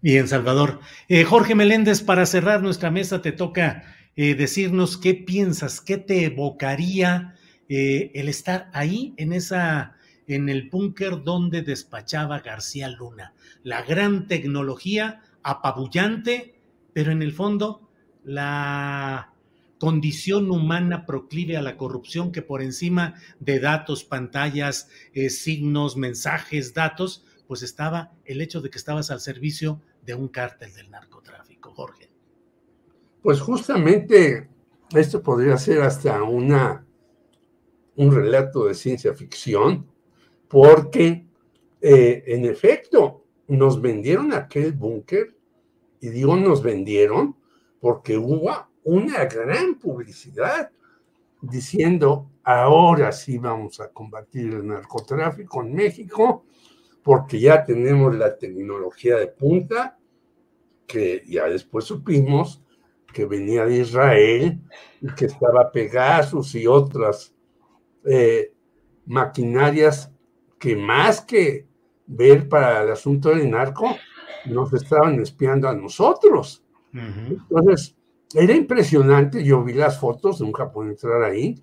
Bien, 0.00 0.26
Salvador. 0.26 0.80
Eh, 1.08 1.24
Jorge 1.24 1.54
Meléndez, 1.54 2.02
para 2.02 2.26
cerrar 2.26 2.62
nuestra 2.62 2.90
mesa, 2.90 3.20
te 3.20 3.32
toca 3.32 3.84
eh, 4.16 4.34
decirnos 4.34 4.96
qué 4.96 5.14
piensas, 5.14 5.80
qué 5.80 5.98
te 5.98 6.24
evocaría 6.24 7.34
el 7.66 8.28
estar 8.28 8.70
ahí 8.72 9.14
en 9.16 9.32
esa, 9.32 9.96
en 10.28 10.48
el 10.50 10.68
búnker 10.68 11.24
donde 11.24 11.62
despachaba 11.62 12.40
García 12.40 12.88
Luna. 12.88 13.32
La 13.62 13.82
gran 13.82 14.28
tecnología 14.28 15.22
apabullante, 15.42 16.54
pero 16.92 17.10
en 17.10 17.22
el 17.22 17.32
fondo 17.32 17.90
la 18.22 19.33
condición 19.78 20.50
humana 20.50 21.06
proclive 21.06 21.56
a 21.56 21.62
la 21.62 21.76
corrupción 21.76 22.32
que 22.32 22.42
por 22.42 22.62
encima 22.62 23.14
de 23.40 23.60
datos, 23.60 24.04
pantallas, 24.04 24.88
eh, 25.12 25.30
signos, 25.30 25.96
mensajes, 25.96 26.74
datos, 26.74 27.24
pues 27.46 27.62
estaba 27.62 28.12
el 28.24 28.40
hecho 28.40 28.60
de 28.60 28.70
que 28.70 28.78
estabas 28.78 29.10
al 29.10 29.20
servicio 29.20 29.80
de 30.04 30.14
un 30.14 30.28
cártel 30.28 30.72
del 30.74 30.90
narcotráfico, 30.90 31.72
Jorge. 31.72 32.08
Pues 33.22 33.40
justamente 33.40 34.48
esto 34.94 35.22
podría 35.22 35.56
ser 35.56 35.82
hasta 35.82 36.22
una 36.22 36.84
un 37.96 38.12
relato 38.12 38.66
de 38.66 38.74
ciencia 38.74 39.14
ficción, 39.14 39.86
porque 40.48 41.26
eh, 41.80 42.24
en 42.26 42.44
efecto 42.44 43.24
nos 43.48 43.80
vendieron 43.80 44.32
aquel 44.32 44.72
búnker, 44.72 45.36
y 46.00 46.08
digo 46.08 46.36
nos 46.36 46.62
vendieron 46.62 47.36
porque 47.80 48.18
hubo 48.18 48.50
una 48.84 49.24
gran 49.24 49.74
publicidad 49.78 50.70
diciendo, 51.40 52.30
ahora 52.42 53.12
sí 53.12 53.38
vamos 53.38 53.80
a 53.80 53.88
combatir 53.88 54.54
el 54.54 54.66
narcotráfico 54.66 55.62
en 55.62 55.74
México, 55.74 56.44
porque 57.02 57.38
ya 57.38 57.64
tenemos 57.64 58.14
la 58.14 58.36
tecnología 58.36 59.16
de 59.16 59.26
punta, 59.26 59.98
que 60.86 61.22
ya 61.26 61.46
después 61.46 61.84
supimos 61.84 62.62
que 63.12 63.26
venía 63.26 63.64
de 63.64 63.78
Israel 63.78 64.60
y 65.00 65.14
que 65.14 65.26
estaba 65.26 65.70
Pegasus 65.70 66.54
y 66.54 66.66
otras 66.66 67.34
eh, 68.04 68.52
maquinarias 69.06 70.10
que 70.58 70.76
más 70.76 71.20
que 71.20 71.66
ver 72.06 72.48
para 72.48 72.82
el 72.82 72.90
asunto 72.90 73.30
del 73.30 73.50
narco, 73.50 73.96
nos 74.46 74.72
estaban 74.74 75.20
espiando 75.20 75.68
a 75.68 75.74
nosotros. 75.74 76.62
Entonces, 76.92 77.96
era 78.34 78.54
impresionante, 78.54 79.44
yo 79.44 79.62
vi 79.62 79.74
las 79.74 79.98
fotos, 79.98 80.40
nunca 80.40 80.70
pude 80.70 80.90
entrar 80.90 81.22
ahí, 81.22 81.54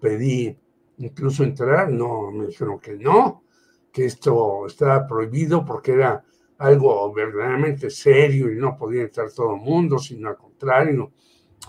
pedí 0.00 0.56
incluso 0.98 1.44
entrar, 1.44 1.90
no, 1.90 2.30
me 2.32 2.46
dijeron 2.46 2.80
que 2.80 2.96
no, 2.96 3.44
que 3.92 4.06
esto 4.06 4.66
estaba 4.66 5.06
prohibido 5.06 5.64
porque 5.64 5.92
era 5.92 6.24
algo 6.58 7.12
verdaderamente 7.12 7.90
serio 7.90 8.52
y 8.52 8.56
no 8.56 8.76
podía 8.76 9.02
entrar 9.02 9.30
todo 9.32 9.54
el 9.54 9.62
mundo, 9.62 9.98
sino 9.98 10.28
al 10.28 10.36
contrario, 10.36 11.12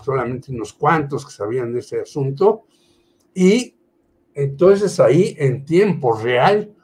solamente 0.04 0.52
unos 0.52 0.72
cuantos 0.72 1.24
que 1.24 1.32
sabían 1.32 1.72
de 1.72 1.80
ese 1.80 2.00
asunto. 2.00 2.64
Y 3.34 3.74
entonces 4.34 5.00
ahí 5.00 5.34
en 5.38 5.64
tiempo 5.64 6.14
real 6.14 6.74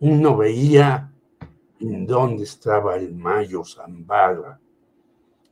uno 0.00 0.36
veía 0.36 1.12
dónde 1.78 2.44
estaba 2.44 2.96
el 2.96 3.14
Mayo 3.14 3.64
Zambada. 3.64 4.60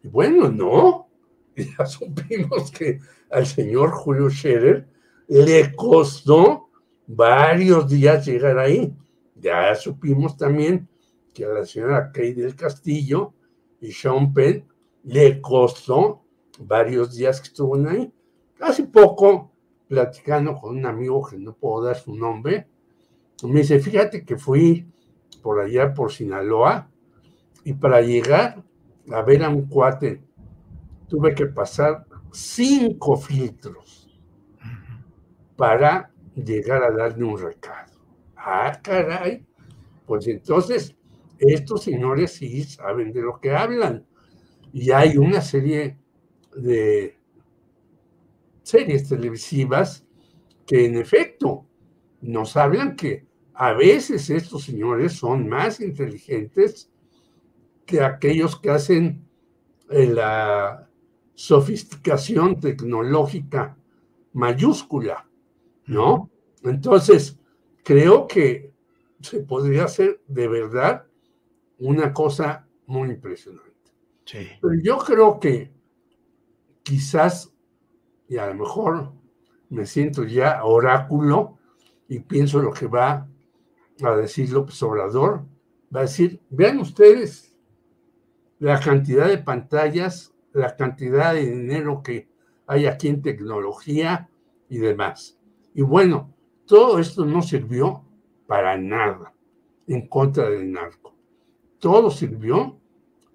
Y 0.03 0.09
bueno, 0.09 0.51
no, 0.51 1.04
ya 1.79 1.87
supimos 1.87 2.71
que 2.71 2.99
al 3.31 3.47
señor 3.47 3.91
Julio 3.91 4.29
Scherer 4.31 4.87
le 5.29 5.75
costó 5.75 6.71
varios 7.07 7.89
días 7.89 8.27
llegar 8.27 8.59
ahí. 8.59 8.95
Ya 9.35 9.75
supimos 9.75 10.37
también 10.37 10.89
que 11.33 11.45
a 11.45 11.49
la 11.49 11.65
señora 11.65 12.11
Kay 12.13 12.35
del 12.35 12.55
Castillo 12.55 13.35
y 13.81 13.93
Sean 13.93 14.33
Penn 14.33 14.67
le 15.05 15.41
costó 15.41 16.25
varios 16.61 17.15
días 17.15 17.41
que 17.41 17.49
estuvo 17.49 17.75
ahí. 17.89 18.13
Hace 18.61 18.85
poco, 18.85 19.53
platicando 19.89 20.55
con 20.55 20.77
un 20.77 20.87
amigo 20.87 21.27
que 21.29 21.37
no 21.37 21.55
puedo 21.55 21.85
dar 21.85 21.97
su 21.97 22.15
nombre, 22.15 22.69
me 23.43 23.61
dice, 23.61 23.81
fíjate 23.81 24.25
que 24.25 24.37
fui 24.37 24.87
por 25.43 25.61
allá 25.61 25.93
por 25.93 26.13
Sinaloa 26.13 26.89
y 27.65 27.75
para 27.75 28.01
llegar 28.01 28.63
a 29.11 29.23
ver 29.23 29.43
a 29.43 29.51
un 29.51 29.67
cuate 29.67 30.23
tuve 31.15 31.33
que 31.33 31.47
pasar 31.47 32.05
cinco 32.33 33.17
filtros 33.17 34.21
para 35.57 36.11
llegar 36.35 36.83
a 36.83 36.91
darle 36.91 37.25
un 37.25 37.39
recado. 37.39 37.93
Ah, 38.37 38.81
caray. 38.83 39.47
Pues 40.07 40.27
entonces, 40.27 40.97
estos 41.39 41.85
señores 41.85 42.33
sí 42.33 42.65
saben 42.65 43.13
de 43.13 43.23
lo 43.23 43.39
que 43.41 43.53
hablan. 43.53 44.05
Y 44.73 44.91
hay 44.91 45.17
una 45.17 45.41
serie 45.41 45.99
de 46.57 47.17
series 48.65 49.09
televisivas 49.09 50.05
que 50.67 50.87
en 50.87 50.97
efecto 50.97 51.65
nos 52.23 52.57
hablan 52.57 52.97
que 52.97 53.25
a 53.55 53.73
veces 53.73 54.31
estos 54.31 54.65
señores 54.65 55.13
son 55.13 55.49
más 55.49 55.81
inteligentes 55.81 56.91
que 57.87 58.01
aquellos 58.03 58.59
que 58.59 58.71
hacen 58.71 59.29
eh, 59.91 60.07
la 60.07 60.91
sofisticación 61.35 62.61
tecnológica 62.61 63.77
mayúscula, 64.33 65.29
¿no? 65.87 66.31
Entonces, 66.63 67.39
creo 67.83 68.27
que 68.27 68.73
se 69.21 69.41
podría 69.41 69.85
hacer 69.85 70.21
de 70.27 70.49
verdad 70.49 71.07
una 71.79 72.13
cosa 72.13 72.67
muy 72.87 73.11
impresionante. 73.11 73.71
Pero 74.61 74.75
yo 74.83 74.99
creo 74.99 75.39
que 75.39 75.73
quizás, 76.83 77.55
y 78.29 78.37
a 78.37 78.47
lo 78.49 78.55
mejor 78.55 79.13
me 79.69 79.87
siento 79.87 80.25
ya 80.25 80.65
oráculo 80.65 81.59
y 82.09 82.21
pienso 82.21 82.61
lo 82.61 82.73
que 82.73 82.87
va 82.87 83.29
a 84.03 84.17
decir 84.17 84.51
López 84.51 84.83
Obrador, 84.83 85.45
va 85.95 86.01
a 86.01 86.03
decir, 86.03 86.41
vean 86.51 86.79
ustedes 86.79 87.55
la 88.59 88.81
cantidad 88.81 89.29
de 89.29 89.39
pantallas, 89.39 90.34
la 90.55 90.75
cantidad 90.75 91.35
de 91.35 91.45
dinero 91.45 92.03
que 92.03 92.29
hay 92.67 92.87
aquí 92.87 93.09
en 93.09 93.21
tecnología 93.21 94.31
y 94.69 94.79
demás. 94.79 95.39
Y 95.75 95.83
bueno, 95.83 96.33
todo 96.65 96.99
esto 96.99 97.27
no 97.27 97.43
sirvió 97.43 98.05
para 98.47 98.79
nada 98.79 99.35
en 99.87 100.09
contra 100.09 100.49
del 100.49 100.73
narco. 100.73 101.15
Todo 101.79 102.11
sirvió 102.11 102.79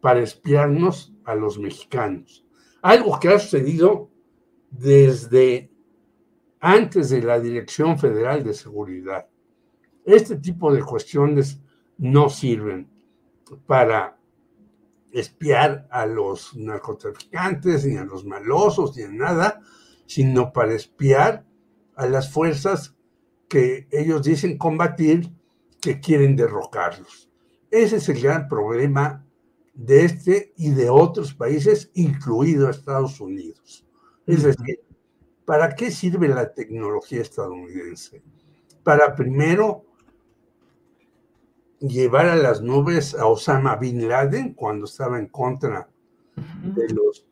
para 0.02 0.22
espiarnos 0.22 1.14
a 1.26 1.36
los 1.36 1.60
mexicanos. 1.60 2.46
Algo 2.82 3.20
que 3.20 3.28
ha 3.28 3.38
sucedido 3.38 4.10
desde 4.72 5.70
antes 6.60 7.10
de 7.10 7.22
la 7.22 7.40
Dirección 7.40 8.00
Federal 8.00 8.44
de 8.44 8.54
Seguridad. 8.54 9.28
Este 10.06 10.38
tipo 10.38 10.74
de 10.74 10.82
cuestiones 10.82 11.62
no 11.98 12.30
sirven 12.30 12.90
para 13.68 14.19
espiar 15.12 15.88
a 15.92 16.06
los 16.06 16.56
narcotraficantes, 16.56 17.86
ni 17.86 17.98
a 17.98 18.04
los 18.04 18.26
malosos, 18.26 18.96
ni 18.96 19.04
a 19.04 19.10
nada, 19.10 19.62
sino 20.06 20.54
para 20.54 20.74
espiar 20.74 21.46
a 21.96 22.06
las 22.08 22.32
fuerzas 22.32 22.96
que 23.48 23.88
ellos 23.92 24.24
dicen 24.24 24.58
combatir, 24.58 25.32
que 25.82 26.00
quieren 26.00 26.36
derrocarlos. 26.36 27.30
Ese 27.72 27.98
es 27.98 28.10
el 28.10 28.22
gran 28.22 28.48
problema 28.48 29.26
de 29.74 30.06
este 30.06 30.54
y 30.58 30.72
de 30.72 30.90
otros 30.90 31.34
países, 31.34 31.90
incluido 31.94 32.70
Estados 32.70 33.20
Unidos. 33.22 33.86
Es 34.26 34.44
decir, 34.44 34.82
¿para 35.46 35.74
qué 35.76 35.90
sirve 35.90 36.28
la 36.28 36.54
tecnología 36.54 37.22
estadounidense? 37.22 38.22
Para 38.84 39.16
primero 39.16 39.86
llevar 41.80 42.28
a 42.28 42.36
las 42.36 42.62
nubes 42.62 43.16
a 43.16 43.26
Osama 43.26 43.76
Bin 43.76 44.08
Laden 44.08 44.54
cuando 44.54 44.86
estaba 44.86 45.18
en 45.18 45.28
contra 45.28 45.90
de 46.64 46.90
los 46.90 47.26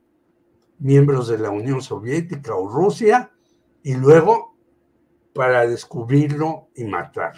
miembros 0.79 1.27
de 1.27 1.37
la 1.37 1.49
Unión 1.49 1.81
Soviética 1.81 2.55
o 2.55 2.67
Rusia 2.67 3.31
y 3.83 3.95
luego 3.95 4.55
para 5.33 5.67
descubrirlo 5.67 6.69
y 6.75 6.85
matar. 6.85 7.33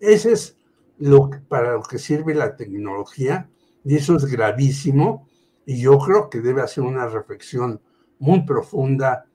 Ese 0.00 0.32
es 0.32 0.58
lo 0.98 1.30
para 1.48 1.72
lo 1.72 1.82
que 1.82 1.98
sirve 1.98 2.34
la 2.34 2.56
tecnología 2.56 3.50
y 3.84 3.96
eso 3.96 4.16
es 4.16 4.24
gravísimo 4.24 5.28
y 5.66 5.80
yo 5.80 5.98
creo 5.98 6.30
que 6.30 6.40
debe 6.40 6.62
hacer 6.62 6.84
una 6.84 7.06
reflexión 7.06 7.80
muy 8.18 8.42
profunda 8.46 9.26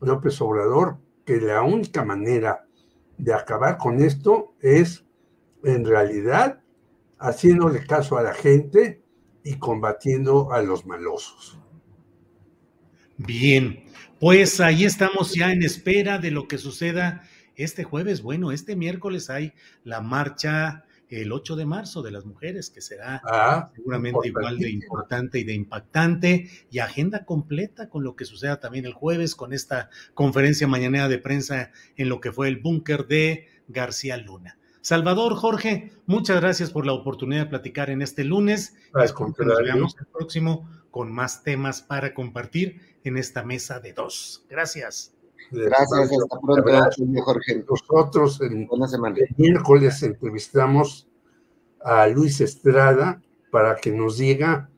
López 0.00 0.40
Obrador 0.40 0.98
que 1.24 1.40
la 1.40 1.62
única 1.62 2.04
manera 2.04 2.66
de 3.16 3.34
acabar 3.34 3.78
con 3.78 4.00
esto 4.00 4.54
es 4.60 5.04
en 5.64 5.84
realidad 5.84 6.60
haciéndole 7.18 7.84
caso 7.86 8.16
a 8.16 8.22
la 8.22 8.34
gente 8.34 9.02
y 9.42 9.58
combatiendo 9.58 10.52
a 10.52 10.62
los 10.62 10.86
malosos. 10.86 11.58
Bien, 13.16 13.84
pues 14.20 14.60
ahí 14.60 14.84
estamos 14.84 15.34
ya 15.34 15.52
en 15.52 15.62
espera 15.62 16.18
de 16.18 16.30
lo 16.30 16.46
que 16.46 16.58
suceda 16.58 17.22
este 17.56 17.82
jueves. 17.82 18.22
Bueno, 18.22 18.52
este 18.52 18.76
miércoles 18.76 19.30
hay 19.30 19.52
la 19.84 20.00
marcha 20.00 20.84
el 21.08 21.32
8 21.32 21.56
de 21.56 21.66
marzo 21.66 22.02
de 22.02 22.10
las 22.10 22.24
mujeres, 22.26 22.70
que 22.70 22.80
será 22.80 23.22
ah, 23.24 23.70
seguramente 23.74 24.28
igual 24.28 24.58
de 24.58 24.70
importante 24.70 25.38
y 25.38 25.44
de 25.44 25.54
impactante, 25.54 26.50
y 26.70 26.78
agenda 26.80 27.24
completa 27.24 27.88
con 27.88 28.04
lo 28.04 28.14
que 28.14 28.24
suceda 28.24 28.60
también 28.60 28.84
el 28.84 28.92
jueves, 28.92 29.34
con 29.34 29.52
esta 29.52 29.88
conferencia 30.14 30.68
mañanera 30.68 31.08
de 31.08 31.18
prensa 31.18 31.72
en 31.96 32.08
lo 32.08 32.20
que 32.20 32.32
fue 32.32 32.48
el 32.48 32.58
búnker 32.58 33.06
de 33.06 33.48
García 33.68 34.16
Luna. 34.16 34.58
Salvador, 34.88 35.34
Jorge, 35.34 35.92
muchas 36.06 36.40
gracias 36.40 36.70
por 36.70 36.86
la 36.86 36.94
oportunidad 36.94 37.42
de 37.42 37.50
platicar 37.50 37.90
en 37.90 38.00
este 38.00 38.24
lunes. 38.24 38.74
Que 38.94 39.44
nos 39.44 39.58
veamos 39.58 39.94
el 40.00 40.06
próximo 40.06 40.66
con 40.90 41.12
más 41.12 41.42
temas 41.42 41.82
para 41.82 42.14
compartir 42.14 42.80
en 43.04 43.18
esta 43.18 43.44
mesa 43.44 43.80
de 43.80 43.92
dos. 43.92 44.46
Gracias. 44.48 45.14
Gracias, 45.50 46.10
hasta 46.10 46.40
pronto, 46.40 47.22
Jorge. 47.22 47.66
Nosotros 47.68 48.40
el, 48.40 48.66
el 48.66 49.34
miércoles 49.36 50.02
entrevistamos 50.02 51.06
a 51.84 52.06
Luis 52.06 52.40
Estrada 52.40 53.20
para 53.50 53.76
que 53.76 53.92
nos 53.92 54.16
diga 54.16 54.70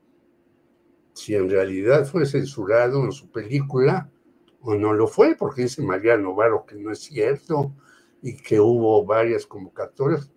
si 1.13 1.37
en 1.37 1.49
realidad 1.49 2.05
fue 2.05 2.27
censurado 2.27 3.05
en 3.05 3.13
su 3.13 3.31
película 3.31 4.11
o 4.61 4.75
no 4.75 4.93
lo 4.93 5.07
fue, 5.07 5.37
porque 5.37 5.63
dice 5.63 5.83
Mariano 5.83 6.35
Varo 6.35 6.67
que 6.67 6.75
no 6.75 6.91
es 6.91 6.99
cierto, 6.99 7.77
y 8.23 8.37
que 8.37 8.61
hubo 8.61 9.05
varias 9.05 9.47
convocatorias, 9.47 10.31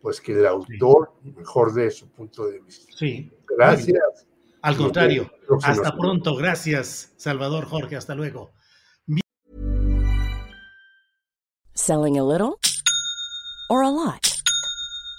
pues 0.00 0.20
que 0.20 0.32
el 0.32 0.46
autor 0.46 1.14
mejor 1.22 1.72
de 1.74 1.90
su 1.90 2.08
punto 2.10 2.46
de 2.46 2.60
vista. 2.60 2.92
Sí. 2.96 3.30
Gracias. 3.56 4.26
Al 4.62 4.76
contrario, 4.76 5.30
hasta 5.62 5.96
pronto. 5.96 6.34
Gracias, 6.36 7.12
Salvador 7.16 7.64
Jorge. 7.66 7.96
Hasta 7.96 8.14
luego. 8.14 8.52
Selling 11.74 12.18
a 12.18 12.24
little 12.24 12.58
or 13.70 13.84
a 13.84 13.90
lot. 13.90 14.37